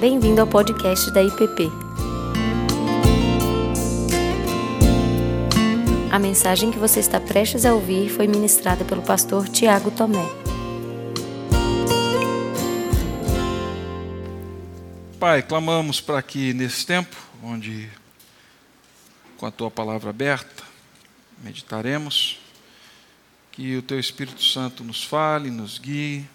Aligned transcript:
Bem-vindo 0.00 0.40
ao 0.40 0.46
podcast 0.46 1.10
da 1.10 1.22
IPP. 1.22 1.70
A 6.10 6.18
mensagem 6.18 6.70
que 6.70 6.78
você 6.78 7.00
está 7.00 7.20
prestes 7.20 7.66
a 7.66 7.74
ouvir 7.74 8.08
foi 8.08 8.26
ministrada 8.26 8.82
pelo 8.82 9.02
pastor 9.02 9.46
Tiago 9.46 9.90
Tomé. 9.90 10.24
Pai, 15.18 15.42
clamamos 15.42 16.00
para 16.00 16.22
que 16.22 16.54
nesse 16.54 16.86
tempo, 16.86 17.14
onde 17.42 17.90
com 19.36 19.44
a 19.44 19.50
tua 19.50 19.70
palavra 19.70 20.08
aberta, 20.08 20.64
meditaremos, 21.44 22.40
que 23.52 23.76
o 23.76 23.82
teu 23.82 24.00
Espírito 24.00 24.42
Santo 24.42 24.82
nos 24.82 25.04
fale, 25.04 25.50
nos 25.50 25.78
guie, 25.78 26.26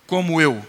como 0.06 0.42
eu. 0.42 0.62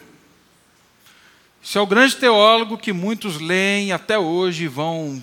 Esse 1.61 1.77
é 1.77 1.81
o 1.81 1.88
grande 1.88 2.16
teólogo 2.16 2.77
que 2.77 2.94
muitos 2.94 3.41
leem 3.41 3.91
até 3.91 4.17
hoje 4.17 4.63
e 4.63 4.67
vão 4.69 5.22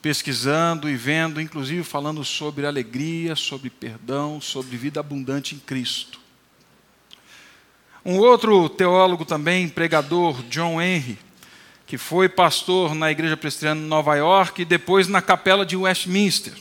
pesquisando 0.00 0.88
e 0.88 0.96
vendo, 0.96 1.40
inclusive 1.40 1.82
falando 1.84 2.24
sobre 2.24 2.66
alegria, 2.66 3.36
sobre 3.36 3.68
perdão, 3.68 4.40
sobre 4.40 4.76
vida 4.76 5.00
abundante 5.00 5.54
em 5.54 5.58
Cristo. 5.58 6.18
Um 8.04 8.16
outro 8.18 8.68
teólogo 8.68 9.24
também, 9.24 9.68
pregador, 9.68 10.42
John 10.44 10.80
Henry, 10.80 11.18
que 11.86 11.98
foi 11.98 12.28
pastor 12.28 12.94
na 12.94 13.10
Igreja 13.10 13.36
Presbiteriana 13.36 13.80
em 13.80 13.88
Nova 13.88 14.14
York 14.14 14.62
e 14.62 14.64
depois 14.64 15.06
na 15.06 15.20
Capela 15.20 15.66
de 15.66 15.76
Westminster. 15.76 16.54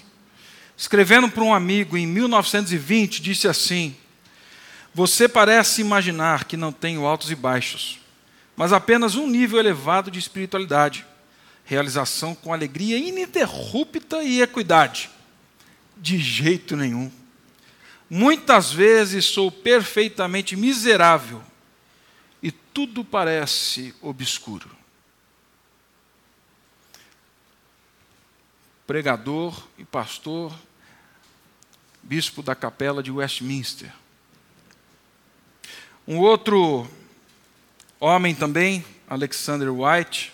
Escrevendo 0.75 1.29
para 1.29 1.43
um 1.43 1.53
amigo 1.53 1.97
em 1.97 2.05
1920, 2.05 3.21
disse 3.21 3.47
assim: 3.47 3.95
Você 4.93 5.27
parece 5.29 5.81
imaginar 5.81 6.45
que 6.45 6.57
não 6.57 6.71
tenho 6.71 7.05
altos 7.05 7.31
e 7.31 7.35
baixos 7.35 7.99
mas 8.59 8.73
apenas 8.73 9.15
um 9.15 9.25
nível 9.25 9.57
elevado 9.57 10.11
de 10.11 10.19
espiritualidade, 10.19 11.05
realização 11.69 12.33
com 12.33 12.51
alegria 12.51 12.97
ininterrupta 12.97 14.23
e 14.23 14.41
equidade. 14.41 15.07
De 15.95 16.17
jeito 16.17 16.75
nenhum. 16.75 17.11
Muitas 18.09 18.71
vezes 18.71 19.25
sou 19.25 19.51
perfeitamente 19.51 20.55
miserável 20.55 21.43
e 22.41 22.51
tudo 22.51 23.05
parece 23.05 23.93
obscuro. 24.01 24.67
Pregador 28.87 29.67
e 29.77 29.85
pastor, 29.85 30.51
bispo 32.01 32.41
da 32.41 32.55
capela 32.55 33.03
de 33.03 33.11
Westminster. 33.11 33.93
Um 36.07 36.17
outro 36.17 36.89
Homem 37.99 38.33
também, 38.33 38.83
Alexander 39.07 39.71
White, 39.71 40.33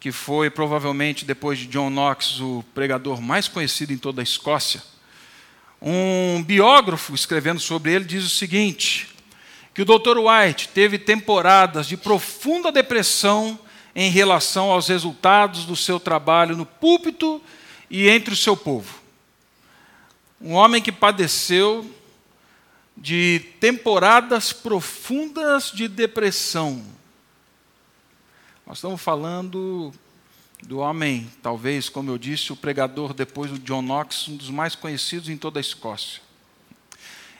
que 0.00 0.10
foi 0.10 0.48
provavelmente, 0.48 1.26
depois 1.26 1.58
de 1.58 1.66
John 1.66 1.90
Knox, 1.90 2.40
o 2.40 2.64
pregador 2.74 3.20
mais 3.20 3.46
conhecido 3.46 3.92
em 3.92 3.98
toda 3.98 4.22
a 4.22 4.24
Escócia. 4.24 4.82
Um 5.80 6.42
biógrafo 6.42 7.14
escrevendo 7.14 7.60
sobre 7.60 7.92
ele 7.92 8.06
diz 8.06 8.24
o 8.24 8.30
seguinte: 8.30 9.08
que 9.74 9.82
o 9.82 9.84
Dr. 9.84 10.16
White 10.18 10.68
teve 10.68 10.98
temporadas 10.98 11.86
de 11.86 11.98
profunda 11.98 12.72
depressão 12.72 13.58
em 13.94 14.10
relação 14.10 14.70
aos 14.70 14.88
resultados 14.88 15.66
do 15.66 15.76
seu 15.76 16.00
trabalho 16.00 16.56
no 16.56 16.64
púlpito 16.64 17.40
e 17.90 18.08
entre 18.08 18.32
o 18.32 18.36
seu 18.36 18.56
povo. 18.56 19.00
Um 20.40 20.52
homem 20.52 20.80
que 20.80 20.92
padeceu 20.92 21.84
de 22.96 23.42
temporadas 23.60 24.52
profundas 24.52 25.70
de 25.72 25.88
depressão. 25.88 26.82
Nós 28.70 28.78
estamos 28.78 29.02
falando 29.02 29.92
do 30.62 30.78
homem, 30.78 31.28
talvez, 31.42 31.88
como 31.88 32.08
eu 32.08 32.16
disse, 32.16 32.52
o 32.52 32.56
pregador 32.56 33.12
depois 33.12 33.50
do 33.50 33.58
John 33.58 33.82
Knox, 33.82 34.28
um 34.28 34.36
dos 34.36 34.48
mais 34.48 34.76
conhecidos 34.76 35.28
em 35.28 35.36
toda 35.36 35.58
a 35.58 35.60
Escócia. 35.60 36.22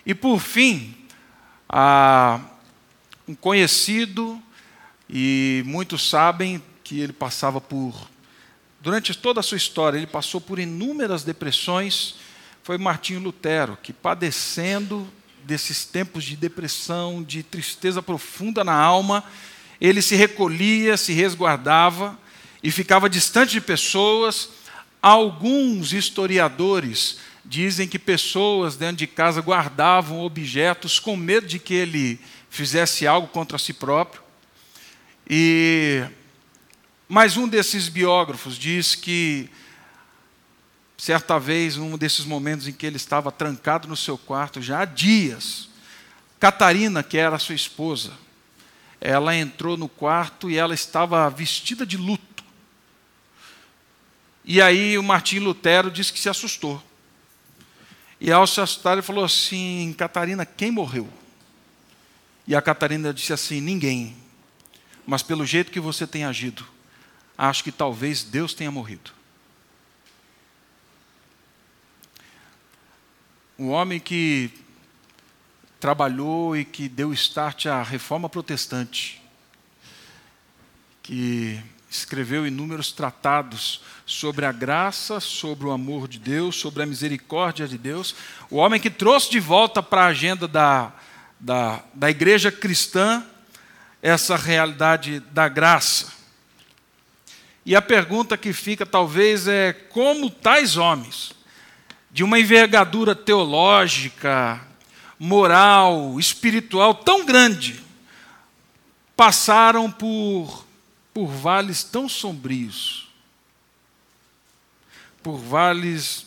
E 0.04 0.12
por 0.12 0.40
fim, 0.40 0.92
um 3.28 3.34
conhecido, 3.36 4.42
e 5.08 5.62
muitos 5.66 6.10
sabem 6.10 6.60
que 6.82 6.98
ele 6.98 7.12
passava 7.12 7.60
por, 7.60 7.94
durante 8.80 9.16
toda 9.16 9.38
a 9.38 9.42
sua 9.44 9.56
história, 9.56 9.98
ele 9.98 10.08
passou 10.08 10.40
por 10.40 10.58
inúmeras 10.58 11.22
depressões, 11.22 12.16
foi 12.64 12.76
Martinho 12.76 13.20
Lutero, 13.20 13.78
que 13.80 13.92
padecendo 13.92 15.06
desses 15.44 15.84
tempos 15.84 16.24
de 16.24 16.34
depressão, 16.34 17.22
de 17.22 17.44
tristeza 17.44 18.02
profunda 18.02 18.64
na 18.64 18.74
alma, 18.74 19.22
ele 19.80 20.02
se 20.02 20.14
recolhia, 20.14 20.96
se 20.96 21.12
resguardava 21.12 22.18
e 22.62 22.70
ficava 22.70 23.08
distante 23.08 23.52
de 23.52 23.60
pessoas. 23.60 24.50
Alguns 25.00 25.92
historiadores 25.92 27.18
dizem 27.44 27.88
que 27.88 27.98
pessoas 27.98 28.76
dentro 28.76 28.96
de 28.96 29.06
casa 29.06 29.40
guardavam 29.40 30.20
objetos 30.20 30.98
com 30.98 31.16
medo 31.16 31.46
de 31.46 31.58
que 31.58 31.74
ele 31.74 32.20
fizesse 32.50 33.06
algo 33.06 33.28
contra 33.28 33.56
si 33.56 33.72
próprio. 33.72 34.22
E 35.28 36.04
mais 37.08 37.36
um 37.36 37.48
desses 37.48 37.88
biógrafos 37.88 38.58
diz 38.58 38.94
que 38.94 39.48
Certa 41.00 41.40
vez, 41.40 41.78
num 41.78 41.96
desses 41.96 42.26
momentos 42.26 42.68
em 42.68 42.74
que 42.74 42.84
ele 42.84 42.96
estava 42.96 43.32
trancado 43.32 43.88
no 43.88 43.96
seu 43.96 44.18
quarto, 44.18 44.60
já 44.60 44.80
há 44.80 44.84
dias, 44.84 45.66
Catarina, 46.38 47.02
que 47.02 47.16
era 47.16 47.38
sua 47.38 47.54
esposa, 47.54 48.12
ela 49.00 49.34
entrou 49.34 49.76
no 49.76 49.88
quarto 49.88 50.50
e 50.50 50.56
ela 50.56 50.74
estava 50.74 51.28
vestida 51.30 51.86
de 51.86 51.96
luto. 51.96 52.44
E 54.44 54.60
aí 54.60 54.98
o 54.98 55.02
Martim 55.02 55.38
Lutero 55.38 55.90
disse 55.90 56.12
que 56.12 56.20
se 56.20 56.28
assustou. 56.28 56.82
E 58.20 58.30
ao 58.30 58.46
se 58.46 58.60
assustar, 58.60 58.94
ele 58.94 59.02
falou 59.02 59.24
assim: 59.24 59.94
Catarina, 59.96 60.44
quem 60.44 60.70
morreu? 60.70 61.08
E 62.46 62.54
a 62.54 62.60
Catarina 62.60 63.14
disse 63.14 63.32
assim: 63.32 63.60
Ninguém. 63.60 64.16
Mas 65.06 65.22
pelo 65.22 65.46
jeito 65.46 65.72
que 65.72 65.80
você 65.80 66.06
tem 66.06 66.24
agido, 66.24 66.64
acho 67.36 67.64
que 67.64 67.72
talvez 67.72 68.22
Deus 68.22 68.52
tenha 68.52 68.70
morrido. 68.70 69.12
um 73.60 73.68
homem 73.68 74.00
que 74.00 74.50
trabalhou 75.80 76.54
e 76.54 76.64
que 76.64 76.88
deu 76.88 77.10
start 77.14 77.66
à 77.66 77.82
reforma 77.82 78.28
protestante, 78.28 79.20
que 81.02 81.58
escreveu 81.90 82.46
inúmeros 82.46 82.92
tratados 82.92 83.80
sobre 84.04 84.44
a 84.44 84.52
graça, 84.52 85.18
sobre 85.18 85.66
o 85.66 85.72
amor 85.72 86.06
de 86.06 86.18
Deus, 86.18 86.56
sobre 86.56 86.82
a 86.82 86.86
misericórdia 86.86 87.66
de 87.66 87.78
Deus, 87.78 88.14
o 88.50 88.56
homem 88.56 88.78
que 88.78 88.90
trouxe 88.90 89.30
de 89.30 89.40
volta 89.40 89.82
para 89.82 90.02
a 90.02 90.08
agenda 90.08 90.46
da, 90.46 90.92
da, 91.40 91.82
da 91.94 92.10
igreja 92.10 92.52
cristã 92.52 93.24
essa 94.02 94.36
realidade 94.36 95.20
da 95.32 95.48
graça. 95.48 96.12
E 97.64 97.74
a 97.74 97.82
pergunta 97.82 98.36
que 98.36 98.52
fica 98.52 98.84
talvez 98.84 99.48
é 99.48 99.72
como 99.72 100.30
tais 100.30 100.76
homens, 100.76 101.32
de 102.10 102.22
uma 102.22 102.38
envergadura 102.38 103.14
teológica, 103.14 104.60
moral, 105.22 106.18
espiritual 106.18 106.94
tão 106.94 107.26
grande, 107.26 107.84
passaram 109.14 109.92
por, 109.92 110.64
por 111.12 111.26
vales 111.26 111.84
tão 111.84 112.08
sombrios, 112.08 113.06
por 115.22 115.36
vales 115.36 116.24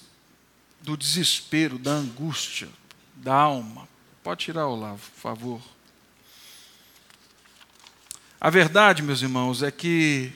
do 0.80 0.95
desespero, 0.95 1.80
da 1.80 1.90
angústia, 1.90 2.69
da 3.16 3.34
alma. 3.34 3.90
Pode 4.22 4.45
tirar, 4.45 4.68
Olavo, 4.68 5.10
por 5.16 5.19
favor. 5.19 5.62
A 8.40 8.51
verdade, 8.51 9.01
meus 9.01 9.24
irmãos, 9.24 9.63
é 9.63 9.72
que 9.72 10.31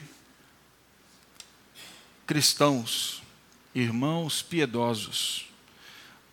cristãos, 2.26 3.22
irmãos 3.72 4.42
piedosos, 4.42 5.48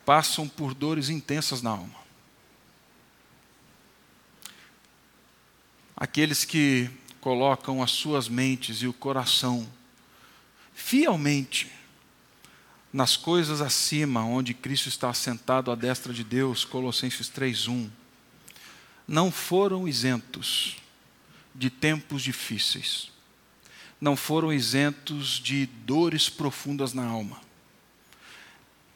passam 0.04 0.48
por 0.48 0.74
dores 0.74 1.10
intensas 1.10 1.62
na 1.62 1.70
alma. 1.70 2.05
Aqueles 5.96 6.44
que 6.44 6.90
colocam 7.22 7.82
as 7.82 7.92
suas 7.92 8.28
mentes 8.28 8.82
e 8.82 8.88
o 8.88 8.94
coração 8.94 9.68
fielmente 10.74 11.72
nas 12.92 13.16
coisas 13.16 13.62
acima, 13.62 14.24
onde 14.26 14.54
Cristo 14.54 14.90
está 14.90 15.10
assentado 15.10 15.72
à 15.72 15.76
destra 15.76 16.14
de 16.14 16.24
Deus, 16.24 16.66
Colossenses 16.66 17.30
3:1, 17.30 17.90
não 19.08 19.32
foram 19.32 19.88
isentos 19.88 20.78
de 21.54 21.70
tempos 21.70 22.22
difíceis. 22.22 23.12
Não 24.00 24.18
foram 24.18 24.52
isentos 24.52 25.40
de 25.40 25.66
dores 25.66 26.28
profundas 26.30 26.94
na 26.94 27.06
alma. 27.06 27.40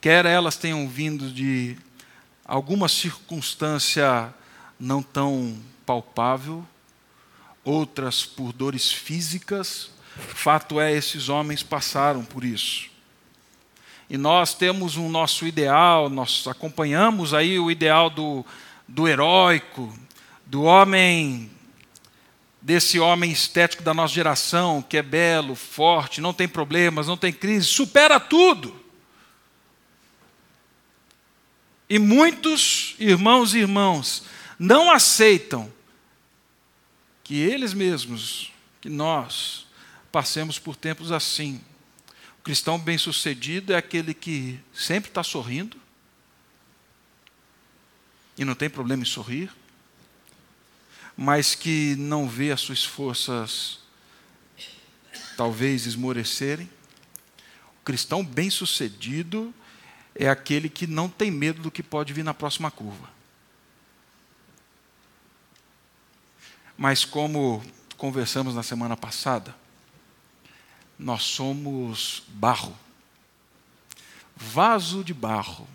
Quer 0.01 0.25
elas 0.25 0.57
tenham 0.57 0.87
vindo 0.87 1.31
de 1.31 1.77
alguma 2.43 2.89
circunstância 2.89 4.33
não 4.79 5.01
tão 5.01 5.57
palpável, 5.85 6.65
outras 7.69 8.25
por 8.25 8.51
dores 8.51 8.91
físicas, 8.91 9.91
fato 10.17 10.79
é, 10.81 10.91
esses 10.91 11.29
homens 11.29 11.61
passaram 11.61 12.25
por 12.25 12.43
isso. 12.43 12.89
E 14.09 14.17
nós 14.17 14.55
temos 14.55 14.97
um 14.97 15.07
nosso 15.07 15.45
ideal, 15.45 16.09
nós 16.09 16.47
acompanhamos 16.47 17.31
aí 17.31 17.59
o 17.59 17.69
ideal 17.69 18.09
do, 18.09 18.43
do 18.87 19.07
heróico, 19.07 19.95
do 20.45 20.63
homem 20.63 21.51
desse 22.61 22.99
homem 22.99 23.31
estético 23.31 23.83
da 23.83 23.93
nossa 23.93 24.13
geração, 24.13 24.81
que 24.81 24.97
é 24.97 25.01
belo, 25.03 25.55
forte, 25.55 26.19
não 26.19 26.33
tem 26.33 26.47
problemas, 26.47 27.07
não 27.07 27.15
tem 27.15 27.31
crise, 27.31 27.67
supera 27.67 28.19
tudo. 28.19 28.75
E 31.87 31.97
muitos 31.99 32.95
irmãos 32.99 33.53
e 33.53 33.59
irmãs 33.59 34.23
não 34.57 34.91
aceitam 34.91 35.71
que 37.29 37.35
eles 37.35 37.75
mesmos, 37.75 38.51
que 38.81 38.89
nós, 38.89 39.67
passemos 40.11 40.57
por 40.57 40.75
tempos 40.75 41.11
assim. 41.11 41.61
O 42.39 42.41
cristão 42.41 42.79
bem-sucedido 42.79 43.71
é 43.71 43.75
aquele 43.75 44.15
que 44.15 44.59
sempre 44.73 45.11
está 45.11 45.21
sorrindo, 45.21 45.77
e 48.35 48.43
não 48.43 48.55
tem 48.55 48.67
problema 48.67 49.03
em 49.03 49.05
sorrir, 49.05 49.51
mas 51.15 51.53
que 51.53 51.95
não 51.99 52.27
vê 52.27 52.51
as 52.51 52.61
suas 52.61 52.83
forças 52.83 53.77
talvez 55.37 55.85
esmorecerem. 55.85 56.67
O 57.79 57.83
cristão 57.85 58.25
bem-sucedido 58.25 59.53
é 60.15 60.27
aquele 60.27 60.67
que 60.67 60.87
não 60.87 61.07
tem 61.07 61.29
medo 61.29 61.61
do 61.61 61.69
que 61.69 61.83
pode 61.83 62.11
vir 62.11 62.23
na 62.23 62.33
próxima 62.33 62.71
curva. 62.71 63.18
Mas 66.79 67.03
como 67.03 67.61
conversamos 67.97 68.55
na 68.55 68.63
semana 68.63 68.95
passada, 68.95 69.53
nós 70.97 71.23
somos 71.23 72.23
barro, 72.29 72.73
vaso 74.33 75.03
de 75.03 75.13
barro, 75.13 75.67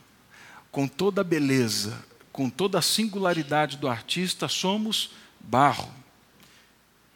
com 0.73 0.89
toda 0.89 1.21
a 1.21 1.25
beleza, 1.25 2.03
com 2.33 2.49
toda 2.49 2.79
a 2.79 2.83
singularidade 2.83 3.77
do 3.77 3.87
artista, 3.87 4.49
somos 4.49 5.11
barro. 5.39 5.93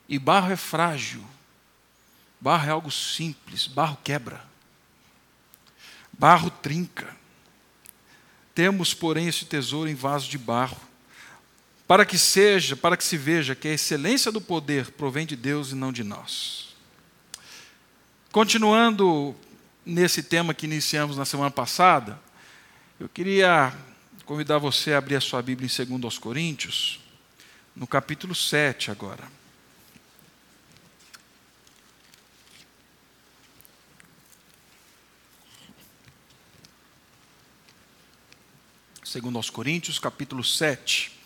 E 0.07 0.19
barro 0.19 0.53
é 0.53 0.57
frágil. 0.57 1.25
Barro 2.39 2.69
é 2.69 2.71
algo 2.71 2.91
simples, 2.91 3.67
barro 3.67 3.97
quebra. 4.05 4.45
Barro 6.13 6.51
trinca. 6.51 7.17
Temos, 8.55 8.93
porém, 8.93 9.29
esse 9.29 9.47
tesouro 9.47 9.89
em 9.89 9.95
vaso 9.95 10.29
de 10.29 10.37
barro, 10.37 10.88
para 11.89 12.05
que 12.05 12.19
seja, 12.19 12.77
para 12.77 12.99
que 12.99 13.03
se 13.03 13.17
veja 13.17 13.55
que 13.55 13.67
a 13.67 13.73
excelência 13.73 14.31
do 14.31 14.43
poder 14.43 14.91
provém 14.93 15.27
de 15.27 15.35
Deus 15.35 15.73
e 15.73 15.75
não 15.75 15.91
de 15.91 16.05
nós. 16.05 16.77
Continuando 18.31 19.35
nesse 19.87 20.23
tema 20.23 20.53
que 20.53 20.67
iniciamos 20.67 21.17
na 21.17 21.25
semana 21.25 21.51
passada, 21.51 22.21
eu 23.01 23.09
queria 23.09 23.75
convidar 24.27 24.59
você 24.59 24.93
a 24.93 24.99
abrir 24.99 25.17
a 25.17 25.21
sua 25.21 25.41
Bíblia 25.41 25.67
em 25.67 25.99
2 25.99 26.19
Coríntios, 26.19 27.01
no 27.75 27.87
capítulo 27.87 28.35
7 28.35 28.91
agora. 28.91 29.25
Segundo 39.03 39.37
aos 39.37 39.49
Coríntios, 39.49 39.99
capítulo 39.99 40.45
7. 40.45 41.18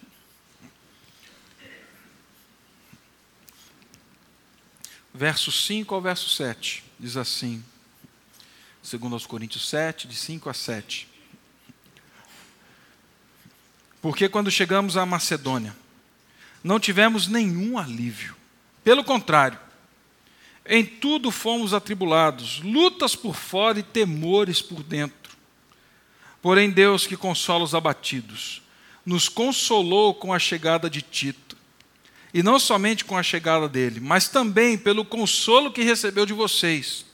Verso 5.22 5.52
5 5.52 5.94
ao 5.94 6.00
verso 6.00 6.28
7, 6.30 6.82
diz 6.98 7.16
assim, 7.16 7.62
segundo 8.82 9.12
aos 9.12 9.24
Coríntios 9.24 9.68
7, 9.68 10.08
de 10.08 10.16
5 10.16 10.50
a 10.50 10.52
7. 10.52 11.06
Porque 14.00 14.28
quando 14.28 14.50
chegamos 14.50 14.96
à 14.96 15.06
Macedônia, 15.06 15.76
não 16.64 16.80
tivemos 16.80 17.28
nenhum 17.28 17.78
alívio. 17.78 18.34
Pelo 18.82 19.04
contrário, 19.04 19.60
em 20.66 20.84
tudo 20.84 21.30
fomos 21.30 21.72
atribulados, 21.72 22.58
lutas 22.58 23.14
por 23.14 23.36
fora 23.36 23.78
e 23.78 23.84
temores 23.84 24.60
por 24.60 24.82
dentro. 24.82 25.36
Porém, 26.42 26.68
Deus, 26.68 27.06
que 27.06 27.16
consola 27.16 27.62
os 27.62 27.76
abatidos, 27.76 28.60
nos 29.06 29.28
consolou 29.28 30.14
com 30.14 30.34
a 30.34 30.40
chegada 30.40 30.90
de 30.90 31.00
Tito. 31.00 31.41
E 32.32 32.42
não 32.42 32.58
somente 32.58 33.04
com 33.04 33.16
a 33.16 33.22
chegada 33.22 33.68
dele, 33.68 34.00
mas 34.00 34.28
também 34.28 34.78
pelo 34.78 35.04
consolo 35.04 35.72
que 35.72 35.82
recebeu 35.82 36.24
de 36.24 36.32
vocês. 36.32 37.04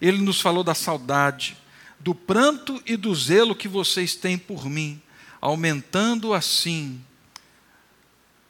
Ele 0.00 0.18
nos 0.18 0.40
falou 0.40 0.62
da 0.62 0.74
saudade, 0.74 1.56
do 1.98 2.14
pranto 2.14 2.80
e 2.86 2.96
do 2.96 3.14
zelo 3.14 3.54
que 3.54 3.68
vocês 3.68 4.14
têm 4.14 4.38
por 4.38 4.66
mim, 4.66 5.00
aumentando 5.40 6.32
assim 6.32 7.02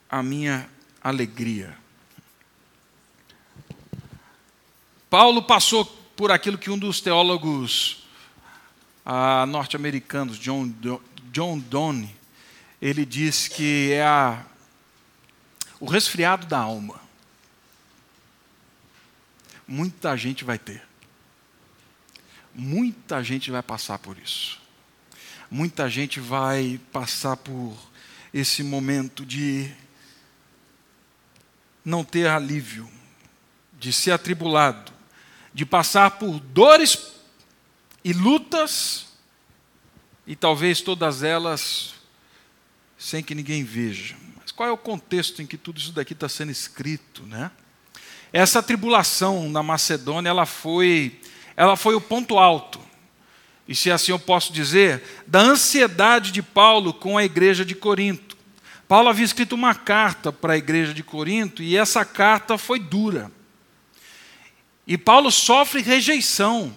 a 0.09 0.21
minha 0.21 0.69
alegria. 1.01 1.77
Paulo 5.09 5.41
passou 5.43 5.83
por 6.15 6.31
aquilo 6.31 6.57
que 6.57 6.69
um 6.69 6.77
dos 6.77 7.01
teólogos 7.01 8.07
ah, 9.05 9.45
norte-americanos, 9.47 10.37
John, 10.37 10.71
John 11.31 11.59
Donne, 11.59 12.15
ele 12.81 13.05
diz 13.05 13.47
que 13.47 13.91
é 13.91 14.03
a, 14.03 14.45
o 15.81 15.87
resfriado 15.87 16.45
da 16.45 16.59
alma. 16.59 17.01
Muita 19.67 20.15
gente 20.15 20.43
vai 20.43 20.59
ter. 20.59 20.87
Muita 22.53 23.23
gente 23.23 23.49
vai 23.49 23.63
passar 23.63 23.97
por 23.97 24.17
isso. 24.19 24.61
Muita 25.49 25.89
gente 25.89 26.19
vai 26.19 26.79
passar 26.91 27.35
por 27.35 27.75
esse 28.31 28.61
momento 28.61 29.25
de 29.25 29.73
não 31.83 32.03
ter 32.03 32.27
alívio, 32.27 32.89
de 33.73 33.91
ser 33.91 34.11
atribulado, 34.11 34.93
de 35.51 35.65
passar 35.65 36.11
por 36.11 36.39
dores 36.39 37.11
e 38.03 38.13
lutas, 38.13 39.07
e 40.27 40.35
talvez 40.35 40.79
todas 40.79 41.23
elas 41.23 41.95
sem 42.97 43.23
que 43.23 43.33
ninguém 43.33 43.63
veja. 43.63 44.15
Mas 44.51 44.55
qual 44.57 44.67
é 44.67 44.71
o 44.73 44.77
contexto 44.77 45.41
em 45.41 45.47
que 45.47 45.57
tudo 45.57 45.79
isso 45.79 45.93
daqui 45.93 46.11
está 46.11 46.27
sendo 46.27 46.51
escrito, 46.51 47.23
né? 47.23 47.49
Essa 48.33 48.61
tribulação 48.61 49.49
na 49.49 49.63
Macedônia, 49.63 50.29
ela 50.29 50.45
foi, 50.45 51.21
ela 51.55 51.77
foi 51.77 51.95
o 51.95 52.01
ponto 52.01 52.37
alto, 52.37 52.81
e 53.65 53.73
se 53.73 53.89
assim 53.89 54.11
eu 54.11 54.19
posso 54.19 54.51
dizer, 54.51 55.01
da 55.25 55.39
ansiedade 55.39 56.33
de 56.33 56.41
Paulo 56.41 56.93
com 56.93 57.17
a 57.17 57.23
igreja 57.23 57.63
de 57.63 57.73
Corinto. 57.73 58.35
Paulo 58.89 59.07
havia 59.07 59.23
escrito 59.23 59.55
uma 59.55 59.73
carta 59.73 60.33
para 60.33 60.51
a 60.51 60.57
igreja 60.57 60.93
de 60.93 61.01
Corinto 61.01 61.63
e 61.63 61.77
essa 61.77 62.03
carta 62.03 62.57
foi 62.57 62.77
dura. 62.77 63.31
E 64.85 64.97
Paulo 64.97 65.31
sofre 65.31 65.81
rejeição 65.81 66.75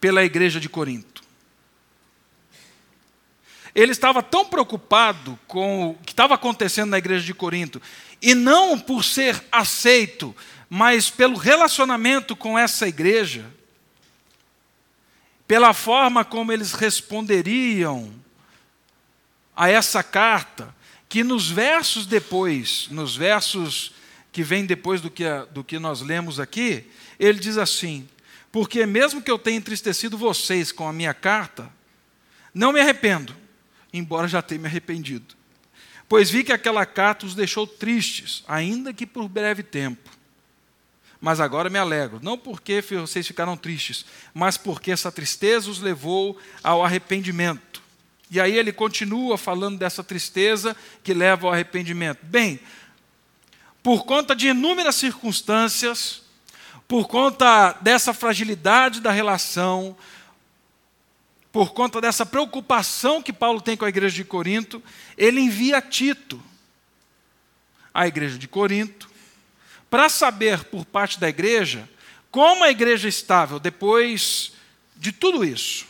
pela 0.00 0.24
igreja 0.24 0.58
de 0.58 0.68
Corinto. 0.68 1.15
Ele 3.76 3.92
estava 3.92 4.22
tão 4.22 4.46
preocupado 4.46 5.38
com 5.46 5.90
o 5.90 5.94
que 5.96 6.14
estava 6.14 6.34
acontecendo 6.34 6.88
na 6.88 6.96
igreja 6.96 7.26
de 7.26 7.34
Corinto, 7.34 7.80
e 8.22 8.34
não 8.34 8.80
por 8.80 9.04
ser 9.04 9.44
aceito, 9.52 10.34
mas 10.70 11.10
pelo 11.10 11.36
relacionamento 11.36 12.34
com 12.34 12.58
essa 12.58 12.88
igreja, 12.88 13.44
pela 15.46 15.74
forma 15.74 16.24
como 16.24 16.50
eles 16.50 16.72
responderiam 16.72 18.10
a 19.54 19.68
essa 19.68 20.02
carta, 20.02 20.74
que 21.06 21.22
nos 21.22 21.50
versos 21.50 22.06
depois, 22.06 22.88
nos 22.90 23.14
versos 23.14 23.92
que 24.32 24.42
vêm 24.42 24.64
depois 24.64 25.02
do 25.02 25.10
que, 25.10 25.24
do 25.50 25.62
que 25.62 25.78
nós 25.78 26.00
lemos 26.00 26.40
aqui, 26.40 26.90
ele 27.20 27.38
diz 27.38 27.58
assim: 27.58 28.08
Porque 28.50 28.86
mesmo 28.86 29.20
que 29.20 29.30
eu 29.30 29.38
tenha 29.38 29.58
entristecido 29.58 30.16
vocês 30.16 30.72
com 30.72 30.88
a 30.88 30.94
minha 30.94 31.12
carta, 31.12 31.70
não 32.54 32.72
me 32.72 32.80
arrependo, 32.80 33.36
embora 33.98 34.28
já 34.28 34.42
tenha 34.42 34.60
me 34.60 34.66
arrependido. 34.66 35.34
Pois 36.08 36.30
vi 36.30 36.44
que 36.44 36.52
aquela 36.52 36.86
carta 36.86 37.26
os 37.26 37.34
deixou 37.34 37.66
tristes, 37.66 38.44
ainda 38.46 38.92
que 38.92 39.06
por 39.06 39.28
breve 39.28 39.62
tempo. 39.62 40.10
Mas 41.20 41.40
agora 41.40 41.70
me 41.70 41.78
alegro, 41.78 42.20
não 42.22 42.38
porque 42.38 42.80
vocês 42.80 43.26
ficaram 43.26 43.56
tristes, 43.56 44.04
mas 44.32 44.56
porque 44.56 44.90
essa 44.92 45.10
tristeza 45.10 45.70
os 45.70 45.80
levou 45.80 46.38
ao 46.62 46.84
arrependimento. 46.84 47.82
E 48.30 48.40
aí 48.40 48.56
ele 48.56 48.72
continua 48.72 49.38
falando 49.38 49.78
dessa 49.78 50.04
tristeza 50.04 50.76
que 51.02 51.14
leva 51.14 51.46
ao 51.46 51.52
arrependimento. 51.52 52.18
Bem, 52.22 52.60
por 53.82 54.04
conta 54.04 54.34
de 54.34 54.48
inúmeras 54.48 54.96
circunstâncias, 54.96 56.22
por 56.88 57.08
conta 57.08 57.72
dessa 57.80 58.12
fragilidade 58.12 59.00
da 59.00 59.10
relação, 59.10 59.96
por 61.56 61.72
conta 61.72 62.02
dessa 62.02 62.26
preocupação 62.26 63.22
que 63.22 63.32
Paulo 63.32 63.62
tem 63.62 63.78
com 63.78 63.86
a 63.86 63.88
igreja 63.88 64.14
de 64.14 64.24
Corinto, 64.24 64.82
ele 65.16 65.40
envia 65.40 65.80
Tito 65.80 66.38
à 67.94 68.06
igreja 68.06 68.36
de 68.36 68.46
Corinto 68.46 69.08
para 69.88 70.10
saber 70.10 70.64
por 70.64 70.84
parte 70.84 71.18
da 71.18 71.30
igreja 71.30 71.88
como 72.30 72.62
a 72.62 72.70
igreja 72.70 73.08
estável 73.08 73.58
depois 73.58 74.52
de 74.96 75.12
tudo 75.12 75.42
isso. 75.42 75.86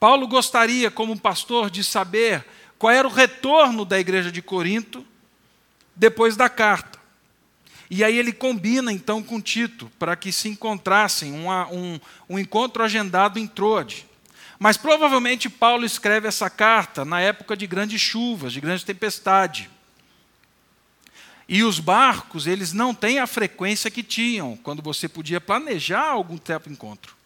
Paulo 0.00 0.26
gostaria, 0.26 0.90
como 0.90 1.16
pastor, 1.16 1.70
de 1.70 1.84
saber 1.84 2.44
qual 2.76 2.92
era 2.92 3.06
o 3.06 3.12
retorno 3.12 3.84
da 3.84 4.00
igreja 4.00 4.32
de 4.32 4.42
Corinto 4.42 5.06
depois 5.94 6.36
da 6.36 6.48
carta. 6.48 6.98
E 7.88 8.02
aí 8.02 8.18
ele 8.18 8.32
combina 8.32 8.92
então 8.92 9.22
com 9.22 9.40
Tito 9.40 9.88
para 10.00 10.16
que 10.16 10.32
se 10.32 10.48
encontrassem, 10.48 11.32
um, 11.32 12.00
um 12.28 12.40
encontro 12.40 12.82
agendado 12.82 13.38
em 13.38 13.46
Troade. 13.46 14.07
Mas 14.58 14.76
provavelmente 14.76 15.48
Paulo 15.48 15.84
escreve 15.84 16.26
essa 16.26 16.50
carta 16.50 17.04
na 17.04 17.20
época 17.20 17.56
de 17.56 17.66
grandes 17.66 18.00
chuvas, 18.00 18.52
de 18.52 18.60
grande 18.60 18.84
tempestade. 18.84 19.70
E 21.48 21.62
os 21.62 21.78
barcos, 21.78 22.46
eles 22.46 22.72
não 22.72 22.92
têm 22.92 23.20
a 23.20 23.26
frequência 23.26 23.90
que 23.90 24.02
tinham, 24.02 24.56
quando 24.56 24.82
você 24.82 25.08
podia 25.08 25.40
planejar 25.40 26.10
algum 26.10 26.36
tempo 26.36 26.68
encontro. 26.68 27.16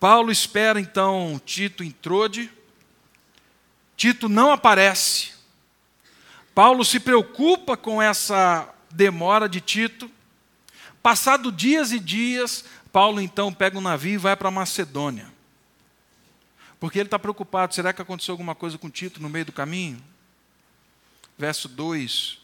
Paulo 0.00 0.32
espera 0.32 0.80
então 0.80 1.40
Tito 1.44 1.84
em 1.84 1.90
Trode. 1.90 2.50
Tito 3.96 4.28
não 4.28 4.50
aparece. 4.50 5.32
Paulo 6.54 6.84
se 6.84 6.98
preocupa 6.98 7.76
com 7.76 8.02
essa 8.02 8.68
demora 8.90 9.48
de 9.48 9.60
Tito. 9.60 10.10
Passado 11.02 11.52
dias 11.52 11.92
e 11.92 11.98
dias, 11.98 12.64
Paulo 12.92 13.20
então 13.20 13.52
pega 13.52 13.78
um 13.78 13.82
navio 13.82 14.14
e 14.14 14.18
vai 14.18 14.36
para 14.36 14.50
Macedônia. 14.50 15.29
Porque 16.80 16.98
ele 16.98 17.06
está 17.06 17.18
preocupado: 17.18 17.74
será 17.74 17.92
que 17.92 18.02
aconteceu 18.02 18.32
alguma 18.32 18.54
coisa 18.54 18.76
com 18.76 18.90
Tito 18.90 19.22
no 19.22 19.28
meio 19.28 19.44
do 19.44 19.52
caminho? 19.52 20.02
Verso 21.38 21.68
2 21.68 22.40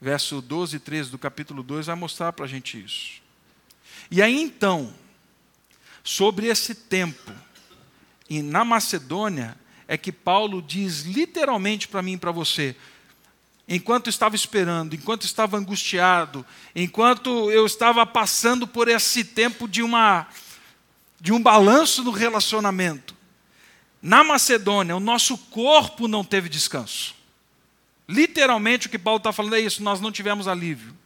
verso 0.00 0.40
12 0.40 0.76
e 0.76 0.80
13 0.80 1.10
do 1.10 1.18
capítulo 1.18 1.62
2 1.62 1.86
vai 1.86 1.96
mostrar 1.96 2.32
para 2.32 2.46
a 2.46 2.48
gente 2.48 2.82
isso. 2.82 3.20
E 4.10 4.22
aí 4.22 4.40
então, 4.40 4.94
sobre 6.02 6.46
esse 6.46 6.74
tempo, 6.74 7.32
e 8.28 8.42
na 8.42 8.64
Macedônia, 8.64 9.56
é 9.86 9.98
que 9.98 10.10
Paulo 10.10 10.62
diz 10.62 11.02
literalmente 11.02 11.86
para 11.86 12.00
mim 12.00 12.14
e 12.14 12.18
para 12.18 12.32
você: 12.32 12.74
enquanto 13.68 14.08
estava 14.08 14.34
esperando, 14.34 14.94
enquanto 14.94 15.24
estava 15.24 15.58
angustiado, 15.58 16.46
enquanto 16.74 17.50
eu 17.50 17.66
estava 17.66 18.06
passando 18.06 18.66
por 18.66 18.88
esse 18.88 19.22
tempo 19.22 19.68
de 19.68 19.82
uma 19.82 20.26
de 21.20 21.32
um 21.32 21.42
balanço 21.42 22.02
no 22.02 22.10
relacionamento, 22.10 23.14
na 24.02 24.24
Macedônia, 24.24 24.96
o 24.96 25.00
nosso 25.00 25.36
corpo 25.36 26.08
não 26.08 26.24
teve 26.24 26.48
descanso. 26.48 27.14
Literalmente 28.08 28.86
o 28.86 28.90
que 28.90 28.98
Paulo 28.98 29.18
está 29.18 29.32
falando 29.32 29.54
é 29.54 29.60
isso: 29.60 29.82
nós 29.82 30.00
não 30.00 30.10
tivemos 30.10 30.48
alívio. 30.48 30.96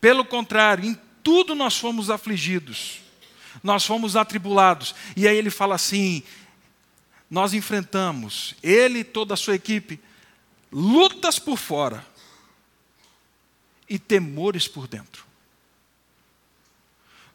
Pelo 0.00 0.24
contrário, 0.24 0.84
em 0.84 0.98
tudo 1.22 1.54
nós 1.54 1.76
fomos 1.76 2.08
afligidos, 2.08 3.00
nós 3.62 3.84
fomos 3.84 4.16
atribulados. 4.16 4.94
E 5.14 5.28
aí 5.28 5.36
ele 5.36 5.50
fala 5.50 5.74
assim: 5.74 6.22
nós 7.30 7.52
enfrentamos, 7.52 8.54
ele 8.62 9.00
e 9.00 9.04
toda 9.04 9.34
a 9.34 9.36
sua 9.36 9.54
equipe, 9.54 10.00
lutas 10.72 11.38
por 11.38 11.58
fora 11.58 12.04
e 13.88 13.98
temores 13.98 14.66
por 14.66 14.88
dentro. 14.88 15.29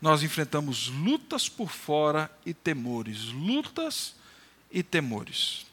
Nós 0.02 0.24
enfrentamos 0.24 0.88
lutas 0.88 1.50
por 1.50 1.70
fora 1.70 2.30
e 2.46 2.54
temores, 2.54 3.26
lutas 3.26 4.16
e 4.72 4.84
temores. 4.84 5.66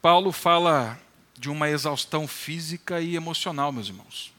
Paulo 0.00 0.32
fala 0.32 1.00
de 1.38 1.48
uma 1.48 1.68
exaustão 1.68 2.28
física 2.28 3.00
e 3.00 3.16
emocional, 3.16 3.72
meus 3.72 3.88
irmãos. 3.88 4.34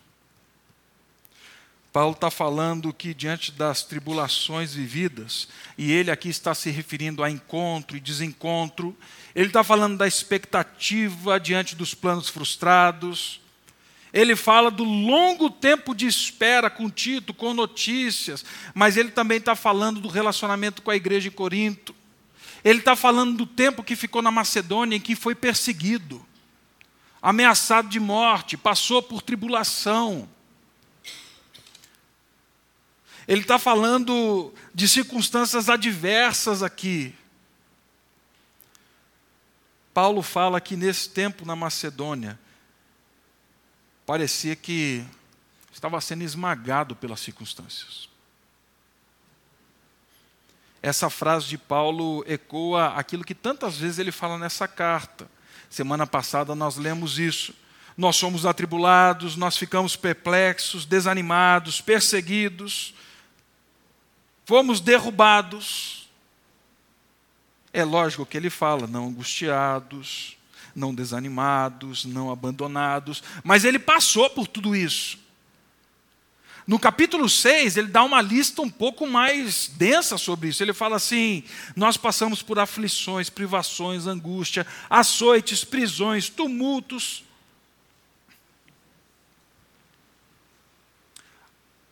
Paulo 1.96 2.12
está 2.12 2.30
falando 2.30 2.92
que 2.92 3.14
diante 3.14 3.54
das 3.54 3.84
tribulações 3.84 4.74
vividas, 4.74 5.48
e 5.78 5.94
ele 5.94 6.12
aqui 6.12 6.28
está 6.28 6.54
se 6.54 6.70
referindo 6.70 7.24
a 7.24 7.32
encontro 7.32 7.96
e 7.96 8.02
desencontro, 8.02 8.98
ele 9.34 9.48
está 9.48 9.64
falando 9.64 9.98
da 9.98 10.06
expectativa 10.06 11.40
diante 11.40 11.74
dos 11.74 11.94
planos 11.94 12.28
frustrados, 12.28 13.40
ele 14.16 14.34
fala 14.34 14.72
do 14.72 14.86
longo 14.86 15.50
tempo 15.50 15.94
de 15.94 16.08
espera 16.08 16.70
com 16.70 16.90
Tito, 16.90 17.34
com 17.34 17.54
notícias, 17.54 18.46
mas 18.74 18.96
ele 18.96 19.12
também 19.12 19.40
está 19.40 19.58
falando 19.58 20.00
do 20.00 20.08
relacionamento 20.08 20.82
com 20.82 20.90
a 20.90 20.96
igreja 20.96 21.30
de 21.30 21.36
Corinto. 21.36 21.94
Ele 22.64 22.80
está 22.80 22.96
falando 22.96 23.36
do 23.36 23.46
tempo 23.46 23.84
que 23.84 23.94
ficou 23.94 24.22
na 24.22 24.32
Macedônia, 24.32 24.96
em 24.96 25.02
que 25.02 25.18
foi 25.18 25.36
perseguido, 25.36 26.26
ameaçado 27.22 27.90
de 27.90 28.00
morte, 28.00 28.56
passou 28.56 29.04
por 29.04 29.22
tribulação. 29.22 30.30
Ele 33.28 33.42
está 33.42 33.60
falando 33.60 34.54
de 34.74 34.88
circunstâncias 34.88 35.68
adversas 35.68 36.64
aqui. 36.64 37.14
Paulo 39.94 40.22
fala 40.22 40.62
que 40.62 40.78
nesse 40.78 41.10
tempo 41.10 41.46
na 41.46 41.56
Macedônia, 41.56 42.40
parecia 44.06 44.56
que 44.56 45.06
estava 45.72 46.00
sendo 46.00 46.24
esmagado 46.24 46.96
pelas 46.96 47.20
circunstâncias. 47.20 48.08
Essa 50.82 51.10
frase 51.10 51.48
de 51.48 51.58
Paulo 51.58 52.24
ecoa 52.28 52.94
aquilo 52.96 53.24
que 53.24 53.34
tantas 53.34 53.78
vezes 53.78 53.98
ele 53.98 54.12
fala 54.12 54.38
nessa 54.38 54.68
carta. 54.68 55.28
Semana 55.70 56.06
passada 56.06 56.54
nós 56.54 56.78
lemos 56.78 57.18
isso. 57.18 57.56
Nós 57.98 58.18
somos 58.18 58.46
atribulados, 58.46 59.36
nós 59.36 59.58
ficamos 59.58 59.96
perplexos, 59.96 60.86
desanimados, 60.86 61.82
perseguidos, 61.82 62.94
fomos 64.46 64.80
derrubados. 64.80 66.10
É 67.74 67.84
lógico 67.84 68.26
que 68.26 68.38
ele 68.38 68.50
fala, 68.50 68.86
não 68.86 69.08
angustiados, 69.08 70.35
não 70.76 70.94
desanimados, 70.94 72.04
não 72.06 72.30
abandonados, 72.30 73.24
mas 73.44 73.64
ele 73.64 73.80
passou 73.80 74.30
por 74.30 74.48
tudo 74.48 74.76
isso. 74.76 75.18
No 76.68 76.80
capítulo 76.80 77.30
6, 77.30 77.78
ele 77.78 77.88
dá 77.88 78.04
uma 78.04 78.22
lista 78.22 78.62
um 78.62 78.70
pouco 78.70 79.06
mais 79.06 79.68
densa 79.68 80.18
sobre 80.18 80.50
isso. 80.50 80.64
Ele 80.64 80.74
fala 80.74 80.96
assim: 80.96 81.44
Nós 81.76 81.96
passamos 81.96 82.42
por 82.42 82.58
aflições, 82.58 83.30
privações, 83.30 84.08
angústia, 84.08 84.66
açoites, 84.90 85.64
prisões, 85.64 86.28
tumultos. 86.28 87.24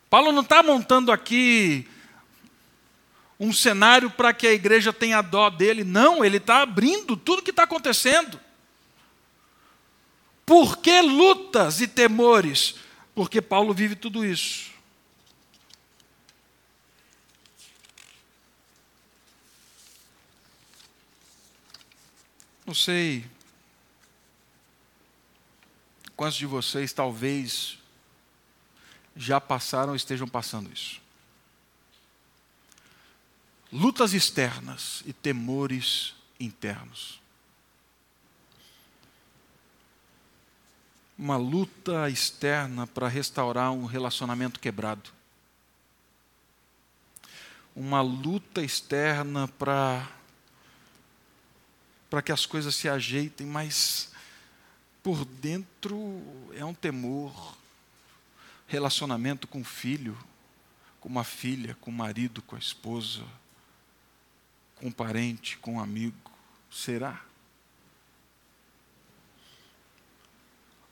Paulo 0.09 0.31
não 0.31 0.41
está 0.41 0.63
montando 0.63 1.11
aqui 1.11 1.87
um 3.39 3.53
cenário 3.53 4.09
para 4.09 4.33
que 4.33 4.47
a 4.47 4.53
igreja 4.53 4.91
tenha 4.91 5.21
dó 5.21 5.49
dele. 5.51 5.83
Não, 5.83 6.25
ele 6.25 6.37
está 6.37 6.61
abrindo 6.61 7.15
tudo 7.15 7.39
o 7.39 7.41
que 7.43 7.51
está 7.51 7.63
acontecendo. 7.63 8.39
Por 10.45 10.77
que 10.77 11.01
lutas 11.01 11.81
e 11.81 11.87
temores? 11.87 12.75
Porque 13.15 13.41
Paulo 13.41 13.73
vive 13.73 13.95
tudo 13.95 14.25
isso. 14.25 14.71
Não 22.65 22.73
sei 22.73 23.25
quantos 26.15 26.37
de 26.37 26.45
vocês 26.45 26.93
talvez 26.93 27.77
já 29.15 29.39
passaram 29.39 29.89
ou 29.89 29.95
estejam 29.95 30.27
passando 30.27 30.71
isso. 30.71 31.03
lutas 33.73 34.13
externas 34.13 35.01
e 35.03 35.11
temores 35.11 36.13
internos. 36.39 37.19
Uma 41.23 41.37
luta 41.37 42.09
externa 42.09 42.85
para 42.85 43.07
restaurar 43.07 43.71
um 43.71 43.85
relacionamento 43.85 44.59
quebrado. 44.59 45.09
Uma 47.73 48.01
luta 48.01 48.61
externa 48.61 49.47
para 49.47 50.05
para 52.09 52.21
que 52.21 52.33
as 52.33 52.45
coisas 52.45 52.75
se 52.75 52.89
ajeitem, 52.89 53.47
mas 53.47 54.11
por 55.01 55.23
dentro 55.23 56.21
é 56.57 56.65
um 56.65 56.73
temor. 56.73 57.55
Relacionamento 58.67 59.47
com 59.47 59.61
o 59.61 59.63
filho, 59.63 60.17
com 60.99 61.07
uma 61.07 61.23
filha, 61.23 61.73
com 61.79 61.89
o 61.89 61.93
marido, 61.93 62.41
com 62.41 62.57
a 62.57 62.59
esposa, 62.59 63.23
com 64.75 64.87
um 64.87 64.91
parente, 64.91 65.57
com 65.59 65.75
um 65.75 65.79
amigo. 65.79 66.29
Será? 66.69 67.21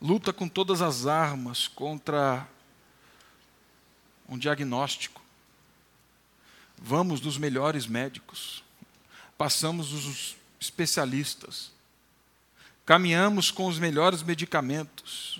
Luta 0.02 0.34
com 0.34 0.50
todas 0.50 0.82
as 0.82 1.06
armas 1.06 1.68
contra 1.68 2.48
um 4.28 4.36
diagnóstico. 4.36 5.22
Vamos 6.76 7.22
nos 7.22 7.38
melhores 7.38 7.86
médicos, 7.86 8.64
passamos 9.38 9.94
os 9.94 10.36
especialistas, 10.60 11.72
caminhamos 12.84 13.52
com 13.52 13.68
os 13.68 13.78
melhores 13.78 14.24
medicamentos, 14.24 15.40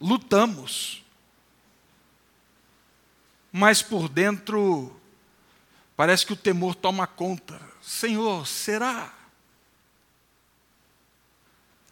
lutamos, 0.00 1.04
mas 3.52 3.82
por 3.82 4.08
dentro 4.08 4.98
parece 5.94 6.24
que 6.24 6.32
o 6.32 6.36
temor 6.36 6.74
toma 6.74 7.06
conta. 7.06 7.60
Senhor, 7.82 8.46
será? 8.46 9.15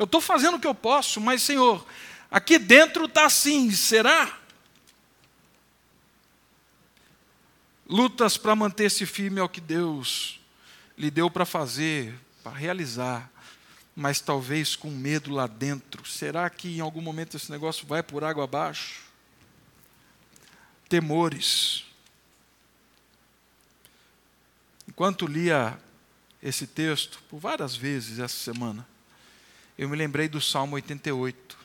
Eu 0.04 0.06
estou 0.06 0.20
fazendo 0.20 0.58
o 0.58 0.61
que 0.61 0.66
eu 0.66 0.75
posso, 0.75 1.18
mas, 1.18 1.40
Senhor, 1.40 1.82
aqui 2.30 2.58
dentro 2.58 3.06
está 3.06 3.25
assim, 3.25 3.70
será? 3.70 4.38
Lutas 7.88 8.37
para 8.37 8.54
manter-se 8.54 9.06
firme 9.06 9.40
ao 9.40 9.49
que 9.49 9.62
Deus 9.62 10.38
lhe 10.99 11.11
deu 11.11 11.30
para 11.30 11.46
fazer, 11.46 12.14
para 12.42 12.54
realizar, 12.54 13.30
mas 13.96 14.20
talvez 14.20 14.76
com 14.76 14.90
medo 14.90 15.32
lá 15.32 15.46
dentro. 15.46 16.06
Será 16.06 16.50
que 16.50 16.76
em 16.76 16.80
algum 16.80 17.00
momento 17.00 17.38
esse 17.38 17.50
negócio 17.50 17.87
vai 17.87 18.02
por 18.02 18.25
água 18.25 18.44
abaixo? 18.44 19.00
Temores. 20.87 21.87
Enquanto 24.87 25.26
lia 25.26 25.80
esse 26.42 26.66
texto, 26.66 27.23
por 27.30 27.40
várias 27.40 27.75
vezes 27.75 28.18
essa 28.18 28.37
semana, 28.37 28.87
eu 29.76 29.88
me 29.88 29.97
lembrei 29.97 30.28
do 30.28 30.40
Salmo 30.40 30.76
88. 30.76 31.57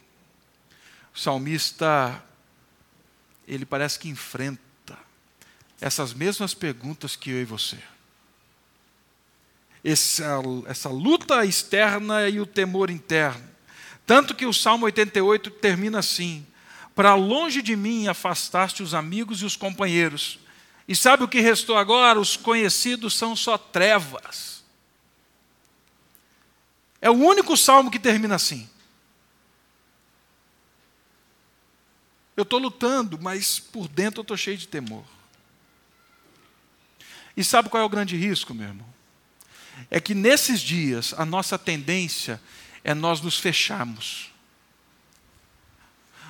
O 1.13 1.19
salmista, 1.19 2.23
ele 3.47 3.65
parece 3.65 3.99
que 3.99 4.09
enfrenta 4.09 4.59
essas 5.79 6.13
mesmas 6.13 6.53
perguntas 6.53 7.15
que 7.15 7.29
eu 7.29 7.41
e 7.41 7.45
você 7.45 7.77
essa, 9.83 10.41
essa 10.67 10.89
luta 10.89 11.45
externa 11.45 12.27
e 12.27 12.39
o 12.39 12.45
temor 12.45 12.89
interno. 12.89 13.47
Tanto 14.05 14.35
que 14.35 14.45
o 14.45 14.53
Salmo 14.53 14.85
88 14.85 15.51
termina 15.51 15.99
assim: 15.99 16.45
Para 16.95 17.15
longe 17.15 17.61
de 17.61 17.75
mim 17.75 18.07
afastaste 18.07 18.83
os 18.83 18.93
amigos 18.93 19.41
e 19.41 19.45
os 19.45 19.55
companheiros. 19.55 20.39
E 20.87 20.95
sabe 20.95 21.23
o 21.23 21.27
que 21.27 21.39
restou 21.39 21.77
agora? 21.77 22.19
Os 22.19 22.35
conhecidos 22.35 23.13
são 23.13 23.35
só 23.35 23.57
trevas. 23.57 24.58
É 27.01 27.09
o 27.09 27.13
único 27.13 27.55
salmo 27.55 27.91
que 27.91 27.99
termina 27.99 28.35
assim. 28.35 28.69
Eu 32.35 32.43
estou 32.43 32.59
lutando, 32.59 33.19
mas 33.21 33.59
por 33.59 33.87
dentro 33.87 34.19
eu 34.19 34.23
estou 34.23 34.37
cheio 34.37 34.57
de 34.57 34.67
temor. 34.67 35.05
E 37.35 37.43
sabe 37.43 37.69
qual 37.69 37.81
é 37.81 37.85
o 37.85 37.89
grande 37.89 38.15
risco, 38.15 38.53
meu 38.53 38.67
irmão? 38.67 38.99
é 39.89 39.99
que 39.99 40.15
nesses 40.15 40.59
dias 40.59 41.13
a 41.17 41.25
nossa 41.25 41.57
tendência 41.57 42.41
é 42.83 42.93
nós 42.93 43.21
nos 43.21 43.37
fecharmos. 43.37 44.31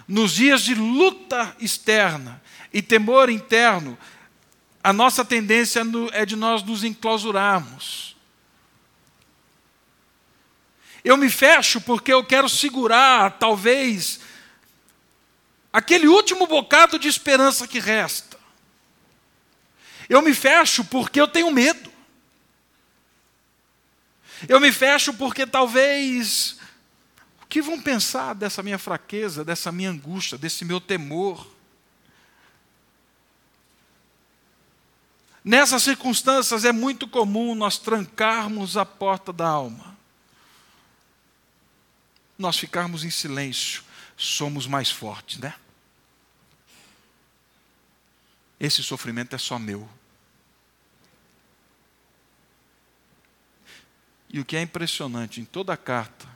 Nos 0.07 0.33
dias 0.33 0.61
de 0.61 0.75
luta 0.75 1.55
externa 1.59 2.41
e 2.73 2.81
temor 2.81 3.29
interno, 3.29 3.97
a 4.83 4.91
nossa 4.91 5.23
tendência 5.23 5.81
é 6.11 6.25
de 6.25 6.35
nós 6.35 6.63
nos 6.63 6.83
enclausurarmos. 6.83 8.08
Eu 11.03 11.15
me 11.17 11.29
fecho 11.29 11.79
porque 11.81 12.11
eu 12.11 12.23
quero 12.23 12.49
segurar, 12.49 13.37
talvez, 13.39 14.19
aquele 15.71 16.07
último 16.07 16.45
bocado 16.47 16.99
de 16.99 17.07
esperança 17.07 17.67
que 17.67 17.79
resta. 17.79 18.37
Eu 20.09 20.21
me 20.21 20.33
fecho 20.33 20.83
porque 20.83 21.21
eu 21.21 21.27
tenho 21.27 21.51
medo. 21.51 21.91
Eu 24.47 24.59
me 24.59 24.71
fecho 24.71 25.13
porque 25.13 25.45
talvez. 25.45 26.57
O 27.41 27.45
que 27.45 27.61
vão 27.61 27.79
pensar 27.79 28.33
dessa 28.35 28.63
minha 28.63 28.77
fraqueza, 28.77 29.43
dessa 29.43 29.71
minha 29.71 29.89
angústia, 29.89 30.37
desse 30.37 30.65
meu 30.65 30.79
temor? 30.79 31.47
Nessas 35.43 35.83
circunstâncias 35.83 36.65
é 36.65 36.71
muito 36.71 37.07
comum 37.07 37.55
nós 37.55 37.77
trancarmos 37.77 38.77
a 38.77 38.85
porta 38.85 39.31
da 39.31 39.47
alma. 39.47 39.97
Nós 42.39 42.57
ficarmos 42.57 43.03
em 43.03 43.09
silêncio, 43.09 43.83
somos 44.15 44.65
mais 44.65 44.89
fortes, 44.89 45.37
né? 45.39 45.53
Esse 48.57 48.81
sofrimento 48.81 49.35
é 49.35 49.37
só 49.37 49.59
meu. 49.59 49.87
E 54.29 54.39
o 54.39 54.45
que 54.45 54.55
é 54.55 54.61
impressionante 54.61 55.41
em 55.41 55.45
toda 55.45 55.73
a 55.73 55.77
carta 55.77 56.29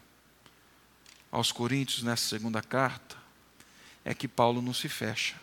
aos 1.32 1.54
Coríntios, 1.54 2.04
nessa 2.04 2.28
segunda 2.28 2.62
carta, 2.62 3.16
é 4.04 4.14
que 4.14 4.28
Paulo 4.28 4.62
não 4.62 4.74
se 4.74 4.90
fecha. 4.90 5.40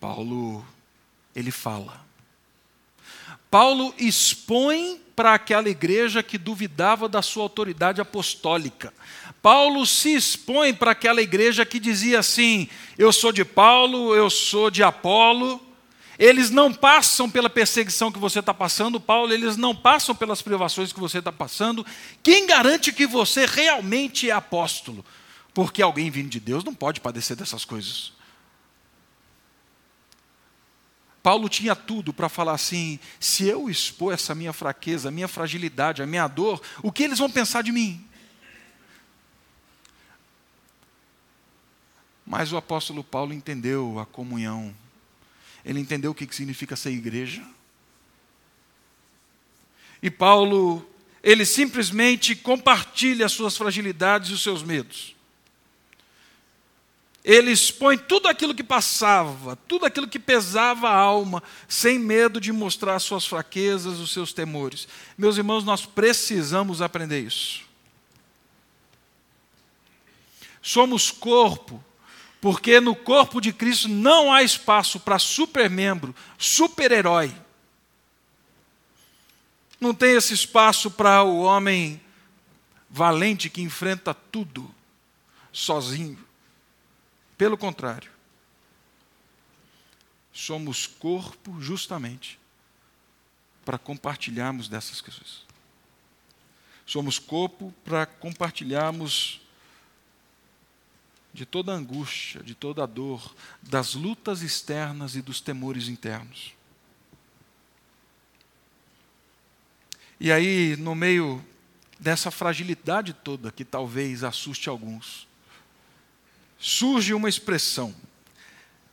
Paulo, 0.00 0.66
ele 1.32 1.52
fala. 1.52 2.04
Paulo 3.48 3.94
expõe 3.98 5.00
para 5.18 5.34
aquela 5.34 5.68
igreja 5.68 6.22
que 6.22 6.38
duvidava 6.38 7.08
da 7.08 7.20
sua 7.20 7.42
autoridade 7.42 8.00
apostólica. 8.00 8.94
Paulo 9.42 9.84
se 9.84 10.14
expõe 10.14 10.72
para 10.72 10.92
aquela 10.92 11.20
igreja 11.20 11.66
que 11.66 11.80
dizia 11.80 12.20
assim: 12.20 12.68
eu 12.96 13.12
sou 13.12 13.32
de 13.32 13.44
Paulo, 13.44 14.14
eu 14.14 14.30
sou 14.30 14.70
de 14.70 14.80
Apolo, 14.80 15.60
eles 16.20 16.50
não 16.50 16.72
passam 16.72 17.28
pela 17.28 17.50
perseguição 17.50 18.12
que 18.12 18.18
você 18.20 18.38
está 18.38 18.54
passando, 18.54 19.00
Paulo, 19.00 19.32
eles 19.32 19.56
não 19.56 19.74
passam 19.74 20.14
pelas 20.14 20.40
privações 20.40 20.92
que 20.92 21.00
você 21.00 21.18
está 21.18 21.32
passando. 21.32 21.84
Quem 22.22 22.46
garante 22.46 22.92
que 22.92 23.04
você 23.04 23.44
realmente 23.44 24.30
é 24.30 24.32
apóstolo? 24.32 25.04
Porque 25.52 25.82
alguém 25.82 26.12
vindo 26.12 26.28
de 26.28 26.38
Deus 26.38 26.62
não 26.62 26.74
pode 26.74 27.00
padecer 27.00 27.36
dessas 27.36 27.64
coisas. 27.64 28.12
Paulo 31.22 31.48
tinha 31.48 31.74
tudo 31.74 32.12
para 32.12 32.28
falar 32.28 32.52
assim: 32.52 32.98
se 33.18 33.44
eu 33.44 33.68
expor 33.68 34.14
essa 34.14 34.34
minha 34.34 34.52
fraqueza, 34.52 35.08
a 35.08 35.12
minha 35.12 35.28
fragilidade, 35.28 36.02
a 36.02 36.06
minha 36.06 36.26
dor, 36.26 36.62
o 36.82 36.92
que 36.92 37.02
eles 37.02 37.18
vão 37.18 37.30
pensar 37.30 37.62
de 37.62 37.72
mim? 37.72 38.04
Mas 42.26 42.52
o 42.52 42.56
apóstolo 42.56 43.02
Paulo 43.02 43.32
entendeu 43.32 43.98
a 43.98 44.06
comunhão 44.06 44.74
ele 45.68 45.80
entendeu 45.80 46.12
o 46.12 46.14
que 46.14 46.26
significa 46.34 46.74
ser 46.74 46.92
igreja. 46.92 47.46
E 50.02 50.10
Paulo, 50.10 50.88
ele 51.22 51.44
simplesmente 51.44 52.34
compartilha 52.34 53.26
as 53.26 53.32
suas 53.32 53.54
fragilidades 53.54 54.30
e 54.30 54.32
os 54.32 54.42
seus 54.42 54.62
medos. 54.62 55.14
Ele 57.28 57.50
expõe 57.50 57.98
tudo 57.98 58.26
aquilo 58.26 58.54
que 58.54 58.64
passava, 58.64 59.54
tudo 59.54 59.84
aquilo 59.84 60.08
que 60.08 60.18
pesava 60.18 60.88
a 60.88 60.96
alma, 60.96 61.42
sem 61.68 61.98
medo 61.98 62.40
de 62.40 62.50
mostrar 62.50 62.94
as 62.94 63.02
suas 63.02 63.26
fraquezas, 63.26 63.98
os 63.98 64.12
seus 64.12 64.32
temores. 64.32 64.88
Meus 65.18 65.36
irmãos, 65.36 65.62
nós 65.62 65.84
precisamos 65.84 66.80
aprender 66.80 67.20
isso. 67.20 67.64
Somos 70.62 71.10
corpo 71.10 71.84
porque 72.40 72.80
no 72.80 72.96
corpo 72.96 73.42
de 73.42 73.52
Cristo 73.52 73.90
não 73.90 74.32
há 74.32 74.42
espaço 74.42 74.98
para 74.98 75.18
supermembro, 75.18 76.16
super-herói. 76.38 77.30
Não 79.78 79.92
tem 79.92 80.16
esse 80.16 80.32
espaço 80.32 80.90
para 80.90 81.22
o 81.22 81.40
homem 81.40 82.00
valente 82.88 83.50
que 83.50 83.60
enfrenta 83.60 84.14
tudo 84.14 84.74
sozinho. 85.52 86.27
Pelo 87.38 87.56
contrário. 87.56 88.10
somos 90.32 90.86
corpo 90.86 91.60
justamente 91.60 92.38
para 93.64 93.78
compartilharmos 93.78 94.68
dessas 94.68 95.00
coisas. 95.00 95.44
Somos 96.86 97.18
corpo 97.18 97.72
para 97.84 98.06
compartilharmos 98.06 99.40
de 101.34 101.44
toda 101.44 101.72
a 101.72 101.76
angústia, 101.76 102.42
de 102.42 102.54
toda 102.54 102.82
a 102.82 102.86
dor, 102.86 103.34
das 103.62 103.94
lutas 103.94 104.42
externas 104.42 105.14
e 105.14 105.22
dos 105.22 105.40
temores 105.40 105.88
internos. 105.88 106.54
E 110.18 110.32
aí, 110.32 110.76
no 110.76 110.94
meio 110.94 111.44
dessa 112.00 112.30
fragilidade 112.30 113.12
toda 113.12 113.52
que 113.52 113.64
talvez 113.64 114.24
assuste 114.24 114.68
alguns, 114.68 115.27
surge 116.58 117.14
uma 117.14 117.28
expressão, 117.28 117.94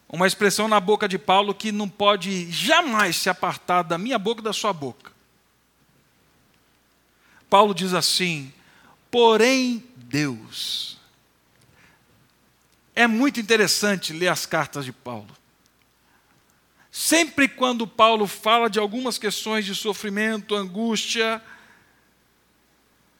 uma 0.07 0.27
expressão 0.27 0.67
na 0.67 0.79
boca 0.79 1.07
de 1.07 1.17
Paulo 1.17 1.53
que 1.53 1.71
não 1.71 1.89
pode 1.89 2.51
jamais 2.51 3.15
se 3.17 3.29
apartar 3.29 3.81
da 3.81 3.97
minha 3.97 4.19
boca 4.19 4.41
e 4.41 4.43
da 4.43 4.53
sua 4.53 4.71
boca. 4.71 5.11
Paulo 7.49 7.73
diz 7.73 7.93
assim: 7.93 8.53
porém 9.09 9.83
Deus. 9.95 10.97
É 12.95 13.07
muito 13.07 13.39
interessante 13.39 14.13
ler 14.13 14.29
as 14.29 14.45
cartas 14.45 14.85
de 14.85 14.93
Paulo. 14.93 15.35
Sempre 16.89 17.49
quando 17.49 17.85
Paulo 17.85 18.25
fala 18.25 18.69
de 18.69 18.79
algumas 18.79 19.17
questões 19.17 19.65
de 19.65 19.75
sofrimento, 19.75 20.55
angústia, 20.55 21.41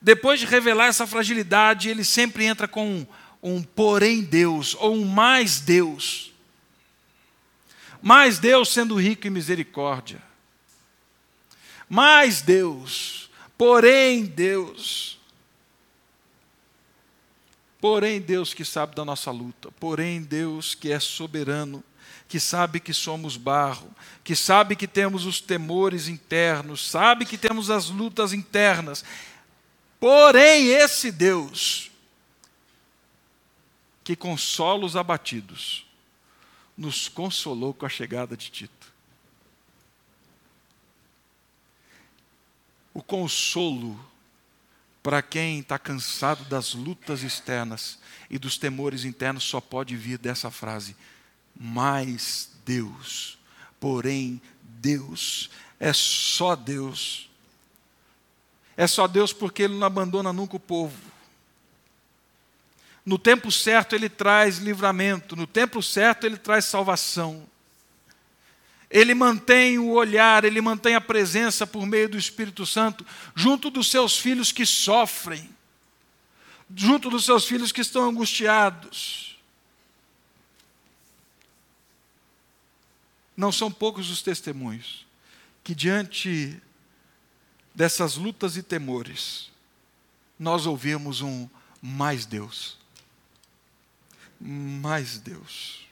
depois 0.01 0.39
de 0.39 0.45
revelar 0.45 0.85
essa 0.85 1.05
fragilidade, 1.05 1.89
ele 1.89 2.05
sempre 2.05 2.45
entra 2.45 2.67
com 2.69 3.05
um, 3.47 3.61
porém 3.61 4.23
Deus, 4.23 4.75
ou 4.79 4.95
um 4.95 5.05
mais 5.05 5.59
Deus. 5.59 6.33
Mais 8.01 8.39
Deus 8.39 8.69
sendo 8.69 8.95
rico 8.95 9.27
em 9.27 9.29
misericórdia. 9.29 10.21
Mais 11.87 12.41
Deus, 12.41 13.29
porém 13.55 14.25
Deus. 14.25 15.19
Porém 17.79 18.19
Deus 18.19 18.51
que 18.51 18.65
sabe 18.65 18.95
da 18.95 19.05
nossa 19.05 19.29
luta, 19.29 19.69
porém 19.79 20.23
Deus 20.23 20.73
que 20.73 20.91
é 20.91 20.99
soberano 20.99 21.83
que 22.27 22.39
sabe 22.39 22.79
que 22.79 22.93
somos 22.93 23.37
barro, 23.37 23.93
que 24.23 24.35
sabe 24.35 24.75
que 24.75 24.87
temos 24.87 25.27
os 25.27 25.39
temores 25.39 26.07
internos, 26.07 26.89
sabe 26.89 27.23
que 27.23 27.37
temos 27.37 27.69
as 27.69 27.89
lutas 27.89 28.33
internas. 28.33 29.05
Porém, 29.99 30.67
esse 30.69 31.11
Deus, 31.11 31.91
que 34.05 34.15
consola 34.15 34.85
os 34.85 34.95
abatidos, 34.95 35.83
nos 36.77 37.09
consolou 37.09 37.73
com 37.73 37.87
a 37.87 37.89
chegada 37.89 38.37
de 38.37 38.51
Tito. 38.51 38.93
O 42.93 43.01
consolo 43.01 43.99
para 45.01 45.23
quem 45.23 45.59
está 45.59 45.79
cansado 45.79 46.45
das 46.45 46.75
lutas 46.75 47.23
externas 47.23 47.97
e 48.29 48.37
dos 48.37 48.59
temores 48.59 49.05
internos 49.05 49.43
só 49.43 49.59
pode 49.59 49.95
vir 49.97 50.19
dessa 50.19 50.51
frase: 50.51 50.95
mais 51.59 52.51
Deus. 52.63 53.39
Porém, 53.79 54.39
Deus 54.61 55.49
é 55.79 55.91
só 55.91 56.55
Deus. 56.55 57.27
É 58.77 58.85
só 58.85 59.07
Deus 59.07 59.33
porque 59.33 59.63
Ele 59.63 59.75
não 59.75 59.87
abandona 59.87 60.31
nunca 60.31 60.57
o 60.57 60.59
povo. 60.59 61.14
No 63.05 63.19
tempo 63.19 63.51
certo 63.51 63.93
Ele 63.93 64.09
traz 64.09 64.57
livramento, 64.57 65.35
no 65.35 65.45
tempo 65.45 65.81
certo 65.83 66.25
Ele 66.25 66.37
traz 66.37 66.65
salvação. 66.65 67.47
Ele 68.89 69.13
mantém 69.13 69.77
o 69.77 69.91
olhar, 69.91 70.45
ele 70.45 70.61
mantém 70.61 70.95
a 70.95 71.01
presença 71.01 71.65
por 71.65 71.85
meio 71.85 72.07
do 72.07 72.17
Espírito 72.17 72.65
Santo 72.65 73.05
junto 73.35 73.69
dos 73.69 73.89
seus 73.89 74.17
filhos 74.17 74.51
que 74.51 74.65
sofrem, 74.65 75.49
junto 76.73 77.09
dos 77.09 77.25
seus 77.25 77.45
filhos 77.45 77.71
que 77.71 77.81
estão 77.81 78.07
angustiados. 78.07 79.37
Não 83.35 83.51
são 83.51 83.71
poucos 83.71 84.09
os 84.09 84.21
testemunhos 84.21 85.05
que, 85.63 85.75
diante 85.75 86.61
dessas 87.73 88.15
lutas 88.15 88.55
e 88.55 88.63
temores, 88.63 89.51
nós 90.39 90.65
ouvimos 90.65 91.21
um 91.21 91.49
mais 91.81 92.25
Deus. 92.25 92.77
Mais 94.47 95.17
Deus. 95.17 95.87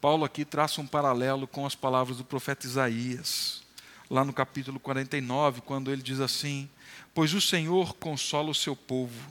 Paulo 0.00 0.24
aqui 0.24 0.44
traça 0.44 0.80
um 0.80 0.86
paralelo 0.86 1.48
com 1.48 1.66
as 1.66 1.74
palavras 1.74 2.18
do 2.18 2.24
profeta 2.24 2.66
Isaías, 2.66 3.64
lá 4.08 4.24
no 4.24 4.32
capítulo 4.32 4.78
49, 4.78 5.60
quando 5.62 5.90
ele 5.90 6.00
diz 6.00 6.20
assim: 6.20 6.70
Pois 7.12 7.34
o 7.34 7.40
Senhor 7.40 7.96
consola 7.96 8.50
o 8.50 8.54
seu 8.54 8.76
povo, 8.76 9.28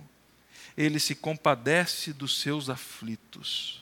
ele 0.75 0.99
se 0.99 1.15
compadece 1.15 2.11
dos 2.11 2.37
seus 2.41 2.69
aflitos, 2.69 3.81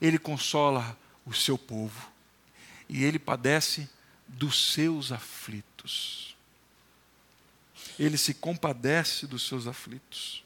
ele 0.00 0.16
consola 0.16 0.96
o 1.24 1.34
seu 1.34 1.58
povo, 1.58 2.08
e 2.88 3.02
ele 3.02 3.18
padece 3.18 3.90
dos 4.28 4.72
seus 4.72 5.10
aflitos. 5.10 6.36
Ele 7.98 8.16
se 8.16 8.32
compadece 8.32 9.26
dos 9.26 9.44
seus 9.44 9.66
aflitos. 9.66 10.45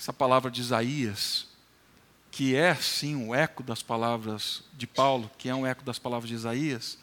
Essa 0.00 0.12
palavra 0.12 0.50
de 0.50 0.60
Isaías, 0.60 1.46
que 2.32 2.56
é 2.56 2.74
sim 2.74 3.14
um 3.14 3.32
eco 3.34 3.62
das 3.62 3.82
palavras 3.82 4.64
de 4.72 4.86
Paulo, 4.86 5.30
que 5.36 5.48
é 5.48 5.54
um 5.54 5.66
eco 5.66 5.84
das 5.84 5.98
palavras 5.98 6.28
de 6.28 6.34
Isaías, 6.34 6.98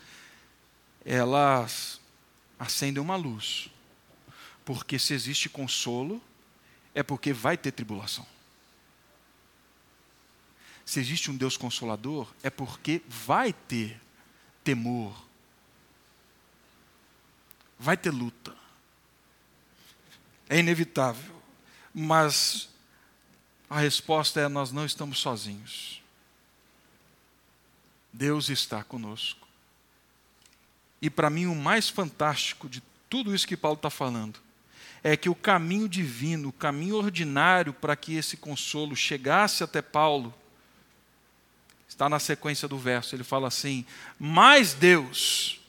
elas 1.06 2.02
acendem 2.60 3.02
uma 3.02 3.16
luz. 3.16 3.70
Porque 4.66 5.00
se 5.00 5.14
existe 5.14 5.48
consolo, 5.48 6.22
é 6.94 7.02
porque 7.02 7.32
vai 7.32 7.56
ter 7.56 7.72
tribulação 7.72 8.26
se 10.88 11.02
existe 11.02 11.30
um 11.30 11.36
Deus 11.36 11.58
consolador, 11.58 12.34
é 12.42 12.50
porque 12.50 13.02
vai 13.10 13.52
ter 13.52 14.00
temor, 14.64 15.22
vai 17.78 17.98
ter 17.98 18.10
luta. 18.10 18.56
É 20.48 20.60
inevitável, 20.60 21.36
mas 21.94 22.70
a 23.70 23.80
resposta 23.80 24.40
é: 24.40 24.48
nós 24.48 24.72
não 24.72 24.86
estamos 24.86 25.20
sozinhos. 25.20 26.02
Deus 28.12 28.50
está 28.50 28.84
conosco. 28.84 29.48
E 31.02 31.10
para 31.10 31.30
mim, 31.30 31.46
o 31.46 31.56
mais 31.56 31.90
fantástico 31.90 32.68
de 32.68 32.82
tudo 33.10 33.36
isso 33.36 33.48
que 33.48 33.56
Paulo 33.56 33.78
está 33.78 33.90
falando 33.90 34.40
é 35.04 35.16
que 35.16 35.30
o 35.30 35.36
caminho 35.36 35.88
divino, 35.88 36.50
o 36.50 36.54
caminho 36.54 36.96
ordinário 36.96 37.72
para 37.72 37.96
que 37.96 38.16
esse 38.16 38.36
consolo 38.36 38.96
chegasse 38.96 39.64
até 39.64 39.82
Paulo, 39.82 40.34
está 41.88 42.10
na 42.10 42.20
sequência 42.20 42.68
do 42.68 42.78
verso. 42.78 43.16
Ele 43.16 43.24
fala 43.24 43.48
assim: 43.48 43.86
Mas 44.20 44.74
Deus, 44.74 45.60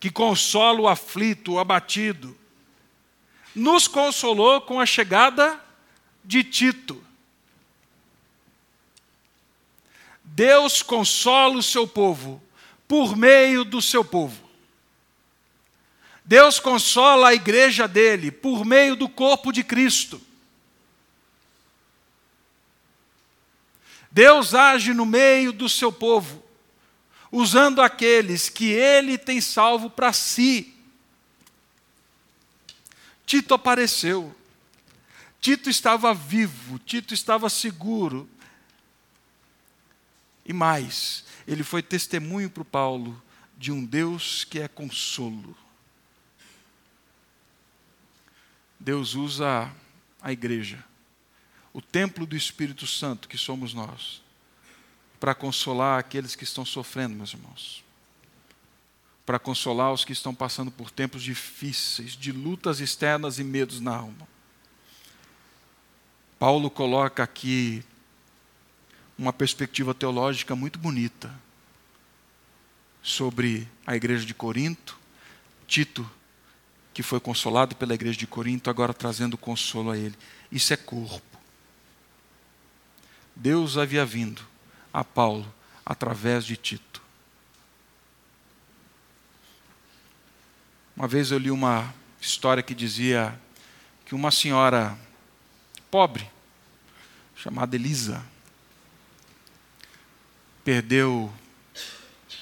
que 0.00 0.10
consola 0.10 0.80
o 0.80 0.88
aflito, 0.88 1.52
o 1.52 1.58
abatido, 1.60 2.36
nos 3.54 3.86
consolou 3.86 4.60
com 4.60 4.80
a 4.80 4.86
chegada 4.86 5.60
de 6.24 6.42
Tito. 6.42 7.05
Deus 10.26 10.82
consola 10.82 11.56
o 11.56 11.62
seu 11.62 11.86
povo 11.86 12.42
por 12.86 13.16
meio 13.16 13.64
do 13.64 13.80
seu 13.80 14.04
povo. 14.04 14.46
Deus 16.24 16.58
consola 16.58 17.28
a 17.28 17.34
igreja 17.34 17.86
dele 17.86 18.30
por 18.30 18.64
meio 18.64 18.96
do 18.96 19.08
corpo 19.08 19.52
de 19.52 19.62
Cristo. 19.62 20.20
Deus 24.10 24.54
age 24.54 24.92
no 24.92 25.06
meio 25.06 25.52
do 25.52 25.68
seu 25.68 25.92
povo, 25.92 26.42
usando 27.30 27.82
aqueles 27.82 28.48
que 28.48 28.70
ele 28.72 29.18
tem 29.18 29.40
salvo 29.40 29.90
para 29.90 30.12
si. 30.12 30.74
Tito 33.24 33.54
apareceu. 33.54 34.34
Tito 35.40 35.68
estava 35.68 36.12
vivo, 36.12 36.78
Tito 36.78 37.14
estava 37.14 37.48
seguro. 37.48 38.28
E 40.46 40.52
mais, 40.52 41.24
ele 41.46 41.62
foi 41.62 41.82
testemunho 41.82 42.48
para 42.48 42.62
o 42.62 42.64
Paulo 42.64 43.20
de 43.58 43.70
um 43.70 43.84
Deus 43.84 44.44
que 44.44 44.60
é 44.60 44.68
consolo. 44.68 45.54
Deus 48.78 49.14
usa 49.14 49.70
a 50.22 50.32
igreja 50.32 50.82
o 51.76 51.82
templo 51.82 52.24
do 52.24 52.34
Espírito 52.34 52.86
Santo 52.86 53.28
que 53.28 53.36
somos 53.36 53.74
nós, 53.74 54.22
para 55.20 55.34
consolar 55.34 55.98
aqueles 55.98 56.34
que 56.34 56.42
estão 56.42 56.64
sofrendo, 56.64 57.14
meus 57.14 57.34
irmãos. 57.34 57.84
Para 59.26 59.38
consolar 59.38 59.92
os 59.92 60.02
que 60.02 60.14
estão 60.14 60.34
passando 60.34 60.70
por 60.70 60.90
tempos 60.90 61.22
difíceis, 61.22 62.12
de 62.12 62.32
lutas 62.32 62.80
externas 62.80 63.38
e 63.38 63.44
medos 63.44 63.78
na 63.78 63.94
alma. 63.94 64.26
Paulo 66.38 66.70
coloca 66.70 67.22
aqui 67.22 67.84
uma 69.18 69.32
perspectiva 69.32 69.94
teológica 69.94 70.54
muito 70.54 70.78
bonita 70.78 71.32
sobre 73.02 73.68
a 73.86 73.96
igreja 73.96 74.26
de 74.26 74.34
Corinto, 74.34 74.98
Tito, 75.66 76.08
que 76.92 77.02
foi 77.02 77.20
consolado 77.20 77.76
pela 77.76 77.94
igreja 77.94 78.18
de 78.18 78.26
Corinto, 78.26 78.68
agora 78.68 78.92
trazendo 78.92 79.38
consolo 79.38 79.90
a 79.90 79.96
ele. 79.96 80.16
Isso 80.50 80.72
é 80.72 80.76
corpo. 80.76 81.38
Deus 83.34 83.76
havia 83.76 84.04
vindo 84.04 84.42
a 84.92 85.04
Paulo 85.04 85.52
através 85.84 86.44
de 86.44 86.56
Tito. 86.56 87.02
Uma 90.96 91.06
vez 91.06 91.30
eu 91.30 91.38
li 91.38 91.50
uma 91.50 91.94
história 92.20 92.62
que 92.62 92.74
dizia 92.74 93.38
que 94.06 94.14
uma 94.14 94.30
senhora 94.30 94.98
pobre, 95.90 96.28
chamada 97.36 97.76
Elisa, 97.76 98.24
perdeu 100.66 101.32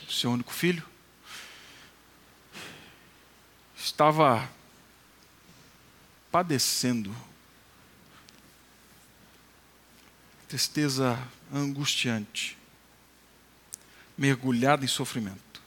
seu 0.08 0.30
único 0.30 0.50
filho, 0.50 0.82
estava 3.76 4.50
padecendo 6.32 7.14
tristeza 10.48 11.22
angustiante, 11.52 12.56
mergulhada 14.16 14.86
em 14.86 14.88
sofrimento. 14.88 15.60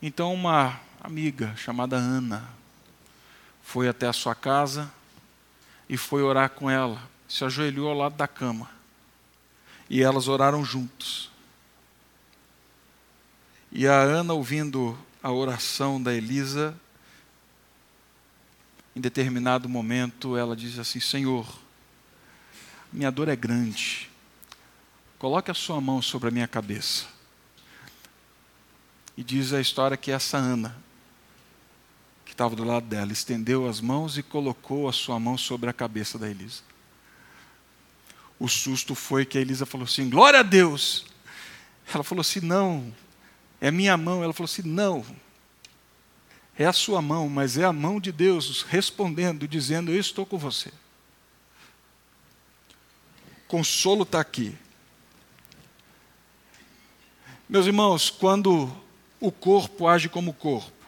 Então, 0.00 0.32
uma 0.32 0.80
amiga 1.02 1.54
chamada 1.54 1.96
Ana 1.96 2.48
foi 3.62 3.88
até 3.88 4.08
a 4.08 4.12
sua 4.14 4.34
casa 4.34 4.90
e 5.86 5.98
foi 5.98 6.22
orar 6.22 6.48
com 6.48 6.70
ela, 6.70 7.06
se 7.28 7.44
ajoelhou 7.44 7.90
ao 7.90 7.94
lado 7.94 8.16
da 8.16 8.26
cama. 8.26 8.70
E 9.88 10.02
elas 10.02 10.28
oraram 10.28 10.64
juntos. 10.64 11.30
E 13.70 13.86
a 13.86 14.00
Ana, 14.00 14.32
ouvindo 14.32 14.96
a 15.22 15.32
oração 15.32 16.00
da 16.02 16.14
Elisa, 16.14 16.78
em 18.94 19.00
determinado 19.00 19.68
momento, 19.68 20.36
ela 20.36 20.54
diz 20.54 20.78
assim: 20.78 21.00
Senhor, 21.00 21.46
minha 22.92 23.10
dor 23.10 23.28
é 23.28 23.34
grande, 23.34 24.08
coloque 25.18 25.50
a 25.50 25.54
sua 25.54 25.80
mão 25.80 26.00
sobre 26.00 26.28
a 26.28 26.30
minha 26.30 26.46
cabeça. 26.46 27.06
E 29.16 29.22
diz 29.22 29.52
a 29.52 29.60
história 29.60 29.96
que 29.96 30.10
essa 30.10 30.36
Ana, 30.36 30.76
que 32.24 32.32
estava 32.32 32.54
do 32.54 32.64
lado 32.64 32.86
dela, 32.86 33.12
estendeu 33.12 33.68
as 33.68 33.80
mãos 33.80 34.16
e 34.18 34.22
colocou 34.22 34.88
a 34.88 34.92
sua 34.92 35.18
mão 35.18 35.36
sobre 35.36 35.68
a 35.68 35.72
cabeça 35.72 36.18
da 36.18 36.28
Elisa. 36.28 36.62
O 38.44 38.48
susto 38.48 38.94
foi 38.94 39.24
que 39.24 39.38
a 39.38 39.40
Elisa 39.40 39.64
falou 39.64 39.86
assim: 39.86 40.10
Glória 40.10 40.40
a 40.40 40.42
Deus! 40.42 41.06
Ela 41.94 42.04
falou 42.04 42.20
assim: 42.20 42.40
Não, 42.40 42.94
é 43.58 43.70
minha 43.70 43.96
mão. 43.96 44.22
Ela 44.22 44.34
falou 44.34 44.44
assim: 44.44 44.60
Não, 44.60 45.02
é 46.54 46.66
a 46.66 46.72
sua 46.74 47.00
mão, 47.00 47.26
mas 47.26 47.56
é 47.56 47.64
a 47.64 47.72
mão 47.72 47.98
de 47.98 48.12
Deus 48.12 48.60
respondendo, 48.60 49.48
dizendo: 49.48 49.90
Eu 49.90 49.98
estou 49.98 50.26
com 50.26 50.36
você. 50.36 50.70
Consolo 53.48 54.02
está 54.02 54.20
aqui. 54.20 54.54
Meus 57.48 57.64
irmãos, 57.64 58.10
quando 58.10 58.70
o 59.20 59.32
corpo 59.32 59.88
age 59.88 60.10
como 60.10 60.34
corpo, 60.34 60.83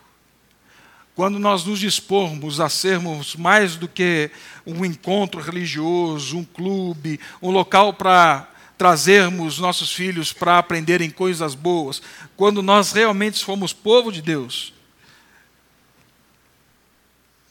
quando 1.17 1.39
nós 1.39 1.65
nos 1.65 1.81
dispormos 1.81 2.61
a 2.61 2.69
sermos 2.69 3.35
mais 3.35 3.75
do 3.75 3.89
que 3.89 4.31
um 4.67 4.85
encontro 4.85 5.41
religioso, 5.41 6.37
um 6.37 6.45
clube, 6.45 7.19
um 7.41 7.51
local 7.51 7.95
para 7.95 8.47
trazermos 8.77 9.59
nossos 9.59 9.91
filhos 9.91 10.35
para 10.35 10.59
aprenderem 10.59 11.09
coisas 11.09 11.55
boas, 11.55 12.03
quando 12.37 12.63
nós 12.63 12.93
realmente 12.93 13.43
fomos 13.43 13.73
povo 13.73 14.13
de 14.13 14.21
Deus, 14.21 14.75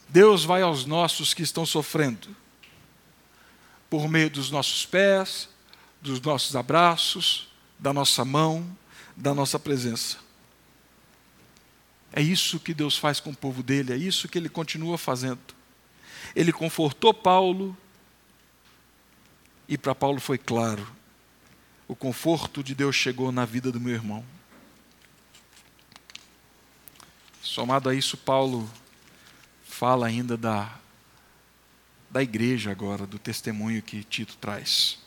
Deus 0.07 0.45
vai 0.45 0.61
aos 0.61 0.85
nossos 0.85 1.33
que 1.33 1.41
estão 1.41 1.65
sofrendo, 1.65 2.27
por 3.89 4.07
meio 4.07 4.29
dos 4.29 4.51
nossos 4.51 4.85
pés, 4.85 5.49
dos 5.99 6.21
nossos 6.21 6.55
abraços, 6.55 7.49
da 7.79 7.91
nossa 7.91 8.23
mão, 8.23 8.77
da 9.17 9.33
nossa 9.33 9.57
presença. 9.57 10.24
É 12.15 12.21
isso 12.21 12.61
que 12.61 12.73
Deus 12.73 12.97
faz 12.97 13.19
com 13.19 13.31
o 13.31 13.35
povo 13.35 13.61
dele, 13.61 13.91
é 13.91 13.97
isso 13.97 14.29
que 14.29 14.37
ele 14.37 14.47
continua 14.47 14.97
fazendo. 14.97 15.41
Ele 16.33 16.53
confortou 16.53 17.13
Paulo, 17.13 17.77
e 19.67 19.77
para 19.77 19.93
Paulo 19.93 20.21
foi 20.21 20.37
claro: 20.37 20.87
o 21.89 21.93
conforto 21.93 22.63
de 22.63 22.73
Deus 22.73 22.95
chegou 22.95 23.33
na 23.33 23.43
vida 23.43 23.69
do 23.69 23.81
meu 23.81 23.93
irmão. 23.93 24.25
Somado 27.41 27.89
a 27.89 27.93
isso, 27.93 28.15
Paulo 28.15 28.71
fala 29.65 30.07
ainda 30.07 30.37
da, 30.37 30.73
da 32.09 32.23
igreja 32.23 32.71
agora, 32.71 33.05
do 33.05 33.19
testemunho 33.19 33.81
que 33.81 34.05
Tito 34.05 34.37
traz. 34.37 34.99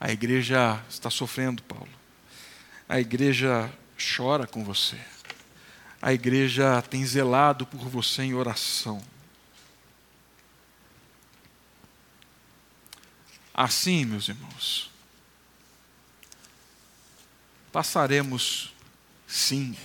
A 0.00 0.10
igreja 0.10 0.82
está 0.90 1.08
sofrendo, 1.08 1.62
Paulo. 1.62 1.88
A 2.88 2.98
igreja 2.98 3.72
chora 3.96 4.48
com 4.48 4.64
você. 4.64 4.98
A 6.02 6.12
igreja 6.12 6.82
tem 6.82 7.06
zelado 7.06 7.64
por 7.64 7.88
você 7.88 8.22
em 8.24 8.34
oração. 8.34 9.00
Assim, 13.54 14.04
meus 14.04 14.28
irmãos, 14.28 14.90
passaremos, 17.70 18.74
sim, 19.28 19.76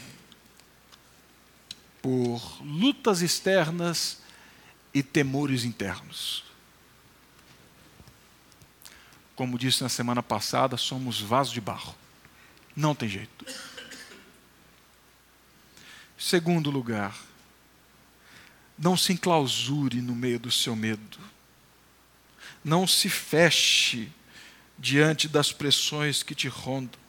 por 2.02 2.42
lutas 2.64 3.22
externas 3.22 4.20
e 4.92 5.04
temores 5.04 5.64
internos. 5.64 6.44
Como 9.36 9.60
disse 9.60 9.84
na 9.84 9.90
semana 9.90 10.24
passada, 10.24 10.78
somos 10.78 11.22
vaso 11.22 11.54
de 11.54 11.62
barro. 11.62 11.94
Não 12.76 12.96
tem 12.96 13.08
jeito. 13.08 13.46
Segundo 16.18 16.72
lugar, 16.72 17.16
não 18.78 18.98
se 18.98 19.14
enclausure 19.14 20.02
no 20.02 20.16
meio 20.16 20.40
do 20.40 20.52
seu 20.52 20.76
medo. 20.76 21.20
Não 22.64 22.88
se 22.88 23.10
feche 23.10 24.12
diante 24.78 25.28
das 25.28 25.52
pressões 25.52 26.24
que 26.24 26.36
te 26.36 26.48
rondam. 26.48 27.00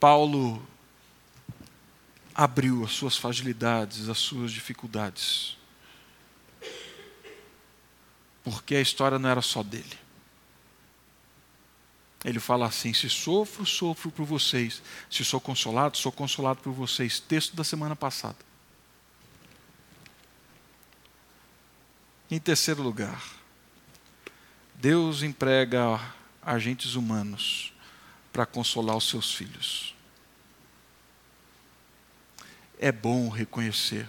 Paulo 0.00 0.66
abriu 2.34 2.84
as 2.84 2.92
suas 2.92 3.16
fragilidades, 3.16 4.08
as 4.08 4.18
suas 4.18 4.50
dificuldades. 4.50 5.56
Porque 8.42 8.74
a 8.74 8.80
história 8.80 9.18
não 9.18 9.28
era 9.28 9.42
só 9.42 9.62
dele. 9.62 9.98
Ele 12.24 12.38
fala 12.38 12.66
assim: 12.66 12.92
se 12.92 13.08
sofro, 13.10 13.66
sofro 13.66 14.10
por 14.10 14.24
vocês. 14.24 14.82
Se 15.10 15.24
sou 15.24 15.40
consolado, 15.40 15.96
sou 15.96 16.12
consolado 16.12 16.60
por 16.60 16.72
vocês. 16.72 17.18
Texto 17.18 17.56
da 17.56 17.64
semana 17.64 17.96
passada. 17.96 18.36
Em 22.30 22.38
terceiro 22.38 22.82
lugar, 22.82 23.22
Deus 24.74 25.22
emprega 25.22 26.00
agentes 26.40 26.94
humanos 26.94 27.72
para 28.32 28.46
consolar 28.46 28.96
os 28.96 29.08
seus 29.08 29.34
filhos. 29.34 29.94
É 32.78 32.90
bom 32.90 33.28
reconhecer 33.28 34.08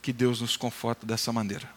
que 0.00 0.12
Deus 0.12 0.40
nos 0.40 0.56
conforta 0.56 1.04
dessa 1.04 1.32
maneira. 1.32 1.68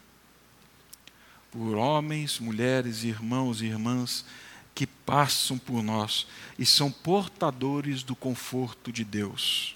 Por 1.52 1.76
homens, 1.76 2.40
mulheres, 2.40 3.04
irmãos 3.04 3.62
e 3.62 3.66
irmãs 3.66 4.26
que 4.74 4.88
passam 4.88 5.58
por 5.58 5.84
nós 5.84 6.28
e 6.58 6.66
são 6.66 6.92
portadores 6.92 8.04
do 8.04 8.16
conforto 8.16 8.92
de 8.92 9.04
Deus. 9.04 9.76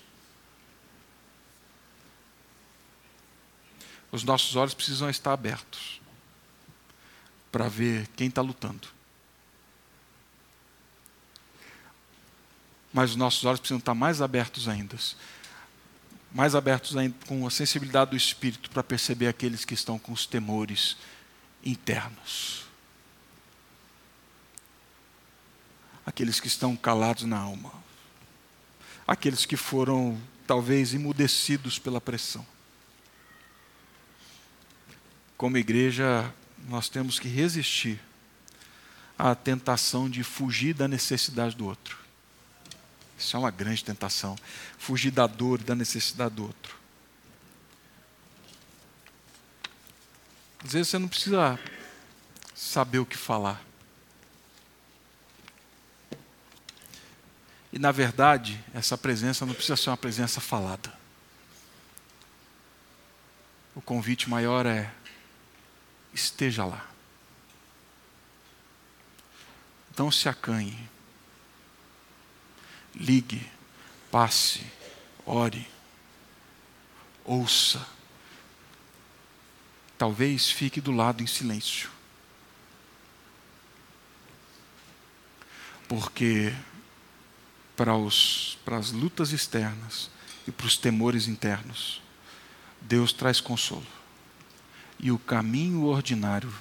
Os 4.12 4.24
nossos 4.24 4.56
olhos 4.56 4.74
precisam 4.74 5.10
estar 5.10 5.34
abertos 5.34 6.02
para 7.52 7.68
ver 7.68 8.08
quem 8.16 8.28
está 8.28 8.42
lutando. 8.42 8.98
mas 12.98 13.12
os 13.12 13.16
nossos 13.16 13.46
olhos 13.46 13.60
precisam 13.60 13.78
estar 13.78 13.94
mais 13.94 14.24
abertos 14.24 14.68
ainda 14.68 14.98
mais 16.32 16.56
abertos 16.56 16.98
ainda 16.98 17.16
com 17.26 17.48
a 17.48 17.52
sensibilidade 17.52 18.12
do 18.12 18.18
espírito 18.18 18.70
para 18.70 18.84
perceber 18.84 19.28
aqueles 19.28 19.64
que 19.64 19.74
estão 19.74 19.98
com 19.98 20.12
os 20.12 20.26
temores 20.26 20.98
internos. 21.64 22.67
Aqueles 26.08 26.40
que 26.40 26.48
estão 26.48 26.76
calados 26.76 27.26
na 27.26 27.38
alma. 27.38 27.72
Aqueles 29.06 29.46
que 29.46 29.56
foram 29.56 30.20
talvez 30.48 30.96
emudecidos 30.96 31.78
pela 31.78 32.02
pressão. 32.02 32.44
como 35.38 35.58
igreja, 35.58 36.34
nós 36.68 36.90
temos 36.90 37.20
que 37.20 37.28
resistir 37.28 38.00
à 39.18 39.36
tentação 39.36 40.10
de 40.10 40.24
fugir 40.24 40.74
da 40.74 40.88
necessidade 40.88 41.56
do 41.56 41.66
outro. 41.66 41.98
Isso 43.18 43.36
é 43.36 43.40
uma 43.40 43.52
grande 43.52 43.84
tentação. 43.84 44.36
Fugir 44.80 45.12
da 45.12 45.28
dor 45.28 45.62
da 45.62 45.76
necessidade 45.76 46.36
do 46.36 46.44
outro. 46.44 46.76
Às 50.64 50.74
vezes 50.74 50.90
você 50.90 50.98
não 50.98 51.08
precisa 51.08 51.60
saber 52.56 53.00
o 53.00 53.06
que 53.06 53.18
falar. 53.18 53.64
E 57.72 57.80
na 57.80 57.92
verdade, 57.92 58.64
essa 58.74 58.98
presença 58.98 59.46
não 59.46 59.54
precisa 59.54 59.76
ser 59.76 59.90
uma 59.90 59.98
presença 59.98 60.40
falada. 60.40 60.94
O 63.76 63.82
convite 63.82 64.30
maior 64.30 64.66
é: 64.66 64.92
esteja 66.14 66.66
lá. 66.66 66.88
Não 69.98 70.12
se 70.12 70.30
acanhe. 70.30 70.90
Ligue, 72.96 73.48
passe, 74.12 74.66
ore, 75.26 75.68
ouça. 77.24 77.86
Talvez 79.98 80.50
fique 80.50 80.80
do 80.80 80.92
lado 80.92 81.22
em 81.22 81.28
silêncio. 81.28 81.92
Porque 85.88 86.54
para, 87.78 87.96
os, 87.96 88.58
para 88.66 88.76
as 88.76 88.92
lutas 88.92 89.32
externas 89.32 90.10
e 90.48 90.52
para 90.52 90.66
os 90.66 90.76
temores 90.76 91.28
internos, 91.28 92.02
Deus 92.82 93.14
traz 93.14 93.40
consolo. 93.40 93.86
E 95.00 95.12
o 95.12 95.20
caminho 95.20 95.84
ordinário 95.84 96.52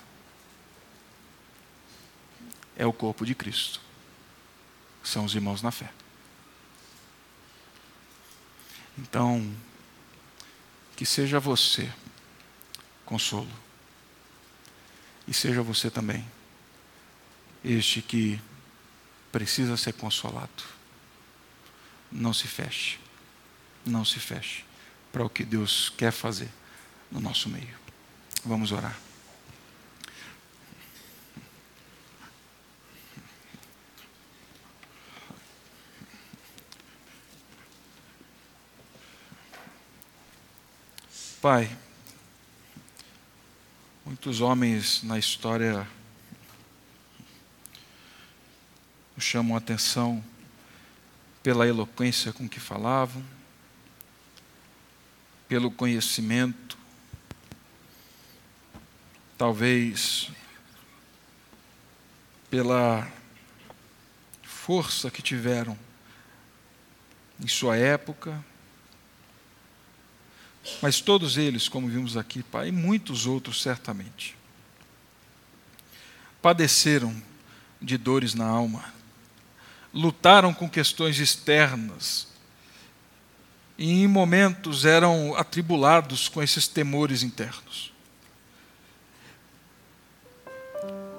é 2.76 2.84
o 2.84 2.92
corpo 2.92 3.24
de 3.24 3.34
Cristo. 3.34 3.80
São 5.02 5.24
os 5.24 5.34
irmãos 5.34 5.62
na 5.62 5.70
fé. 5.70 5.90
Então, 8.98 9.54
que 10.94 11.06
seja 11.06 11.40
você 11.40 11.90
consolo. 13.06 13.48
E 15.26 15.32
seja 15.32 15.62
você 15.62 15.90
também 15.90 16.24
este 17.64 18.02
que 18.02 18.40
precisa 19.32 19.76
ser 19.76 19.94
consolado 19.94 20.75
não 22.10 22.32
se 22.32 22.46
feche. 22.46 22.98
Não 23.84 24.04
se 24.04 24.18
feche 24.18 24.64
para 25.12 25.24
o 25.24 25.30
que 25.30 25.44
Deus 25.44 25.92
quer 25.96 26.12
fazer 26.12 26.48
no 27.10 27.20
nosso 27.20 27.48
meio. 27.48 27.76
Vamos 28.44 28.72
orar. 28.72 28.98
Pai, 41.40 41.76
muitos 44.04 44.40
homens 44.40 45.02
na 45.04 45.18
história 45.18 45.86
chamam 49.18 49.54
a 49.54 49.58
atenção 49.58 50.24
pela 51.46 51.64
eloquência 51.64 52.32
com 52.32 52.48
que 52.48 52.58
falavam, 52.58 53.24
pelo 55.46 55.70
conhecimento, 55.70 56.76
talvez 59.38 60.28
pela 62.50 63.08
força 64.42 65.08
que 65.08 65.22
tiveram 65.22 65.78
em 67.38 67.46
sua 67.46 67.76
época, 67.76 68.44
mas 70.82 71.00
todos 71.00 71.36
eles, 71.36 71.68
como 71.68 71.86
vimos 71.86 72.16
aqui, 72.16 72.42
Pai, 72.42 72.70
e 72.70 72.72
muitos 72.72 73.24
outros 73.24 73.62
certamente, 73.62 74.36
padeceram 76.42 77.22
de 77.80 77.96
dores 77.96 78.34
na 78.34 78.46
alma, 78.46 78.96
lutaram 79.96 80.52
com 80.52 80.68
questões 80.68 81.18
externas 81.18 82.28
e 83.78 84.02
em 84.02 84.06
momentos 84.06 84.84
eram 84.84 85.34
atribulados 85.34 86.28
com 86.28 86.42
esses 86.42 86.68
temores 86.68 87.22
internos. 87.22 87.94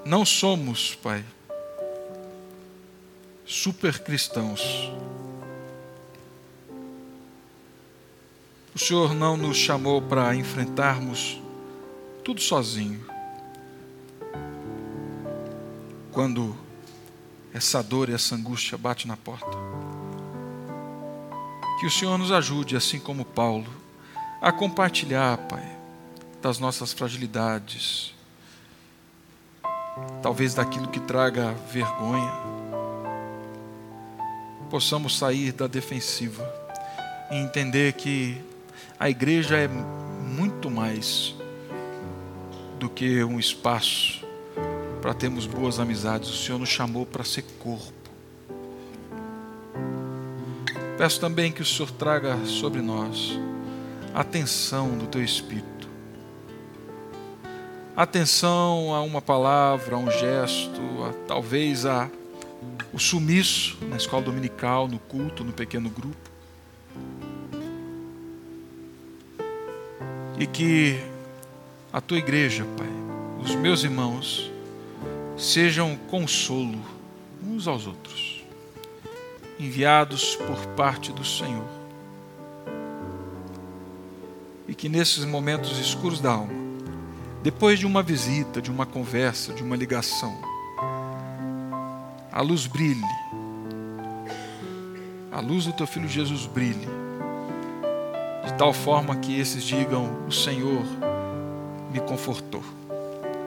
Não 0.04 0.24
somos, 0.24 0.94
Pai, 0.94 1.24
super 3.44 3.98
cristãos. 3.98 4.62
O 8.72 8.78
Senhor 8.78 9.12
não 9.12 9.36
nos 9.36 9.56
chamou 9.56 10.00
para 10.00 10.36
enfrentarmos 10.36 11.40
tudo 12.22 12.40
sozinho. 12.40 13.04
Quando 16.12 16.67
essa 17.58 17.82
dor 17.82 18.08
e 18.08 18.14
essa 18.14 18.36
angústia 18.36 18.78
bate 18.78 19.08
na 19.08 19.16
porta. 19.16 19.58
Que 21.80 21.86
o 21.86 21.90
Senhor 21.90 22.16
nos 22.16 22.30
ajude, 22.30 22.76
assim 22.76 23.00
como 23.00 23.24
Paulo, 23.24 23.66
a 24.40 24.52
compartilhar, 24.52 25.36
Pai, 25.36 25.76
das 26.40 26.60
nossas 26.60 26.92
fragilidades, 26.92 28.14
talvez 30.22 30.54
daquilo 30.54 30.86
que 30.86 31.00
traga 31.00 31.52
vergonha. 31.68 32.32
Possamos 34.70 35.18
sair 35.18 35.50
da 35.50 35.66
defensiva 35.66 36.48
e 37.28 37.36
entender 37.36 37.94
que 37.94 38.40
a 39.00 39.10
igreja 39.10 39.56
é 39.56 39.66
muito 39.66 40.70
mais 40.70 41.34
do 42.78 42.88
que 42.88 43.24
um 43.24 43.40
espaço 43.40 44.27
para 45.00 45.14
termos 45.14 45.46
boas 45.46 45.78
amizades. 45.78 46.28
O 46.28 46.36
Senhor 46.36 46.58
nos 46.58 46.68
chamou 46.68 47.06
para 47.06 47.24
ser 47.24 47.42
corpo. 47.58 47.92
Peço 50.96 51.20
também 51.20 51.52
que 51.52 51.62
o 51.62 51.64
Senhor 51.64 51.90
traga 51.92 52.36
sobre 52.44 52.82
nós 52.82 53.38
atenção 54.12 54.98
do 54.98 55.06
teu 55.06 55.22
espírito. 55.22 55.88
Atenção 57.96 58.94
a 58.94 59.00
uma 59.02 59.22
palavra, 59.22 59.96
a 59.96 59.98
um 59.98 60.10
gesto, 60.10 60.80
a, 61.04 61.12
talvez 61.26 61.86
a 61.86 62.10
o 62.92 62.98
sumiço 62.98 63.78
na 63.82 63.96
escola 63.96 64.22
dominical, 64.22 64.88
no 64.88 64.98
culto, 64.98 65.44
no 65.44 65.52
pequeno 65.52 65.88
grupo. 65.88 66.16
E 70.38 70.46
que 70.46 70.98
a 71.92 72.00
tua 72.00 72.18
igreja, 72.18 72.64
Pai, 72.76 72.88
os 73.40 73.54
meus 73.54 73.84
irmãos, 73.84 74.50
sejam 75.38 75.96
consolo 76.10 76.80
uns 77.40 77.68
aos 77.68 77.86
outros, 77.86 78.44
enviados 79.58 80.34
por 80.34 80.66
parte 80.74 81.12
do 81.12 81.24
Senhor. 81.24 81.64
E 84.66 84.74
que 84.74 84.88
nesses 84.88 85.24
momentos 85.24 85.78
escuros 85.78 86.20
da 86.20 86.32
alma, 86.32 86.52
depois 87.40 87.78
de 87.78 87.86
uma 87.86 88.02
visita, 88.02 88.60
de 88.60 88.70
uma 88.70 88.84
conversa, 88.84 89.54
de 89.54 89.62
uma 89.62 89.76
ligação, 89.76 90.36
a 92.32 92.42
luz 92.42 92.66
brilhe, 92.66 93.00
a 95.30 95.40
luz 95.40 95.66
do 95.66 95.72
teu 95.72 95.86
filho 95.86 96.08
Jesus 96.08 96.46
brilhe, 96.46 96.88
de 98.44 98.52
tal 98.54 98.72
forma 98.72 99.16
que 99.16 99.38
esses 99.38 99.62
digam: 99.62 100.26
O 100.26 100.32
Senhor 100.32 100.84
me 101.92 102.00
confortou, 102.00 102.62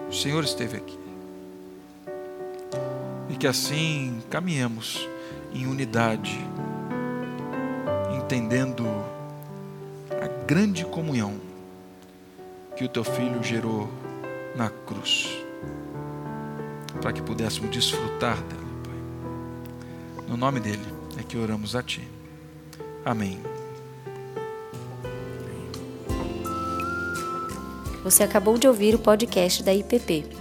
o 0.10 0.14
Senhor 0.14 0.44
esteve 0.44 0.78
aqui 0.78 1.01
que 3.42 3.48
assim 3.48 4.22
caminhemos 4.30 5.10
em 5.52 5.66
unidade, 5.66 6.39
entendendo 8.16 8.86
a 10.12 10.28
grande 10.46 10.86
comunhão 10.86 11.34
que 12.78 12.84
o 12.84 12.88
teu 12.88 13.04
filho 13.04 13.42
gerou 13.42 13.89
na 14.56 14.70
cruz, 14.70 15.28
para 17.02 17.12
que 17.12 17.20
pudéssemos 17.20 17.72
desfrutar 17.72 18.38
dela, 18.44 18.62
Pai. 18.84 20.28
No 20.28 20.38
nome 20.38 20.60
dele 20.60 20.86
é 21.20 21.24
que 21.24 21.36
oramos 21.36 21.76
a 21.76 21.82
Ti. 21.82 22.08
Amém. 23.04 23.39
Você 28.04 28.22
acabou 28.22 28.56
de 28.60 28.68
ouvir 28.68 28.94
o 28.94 29.00
podcast 29.00 29.64
da 29.64 29.74
IPP. 29.74 30.41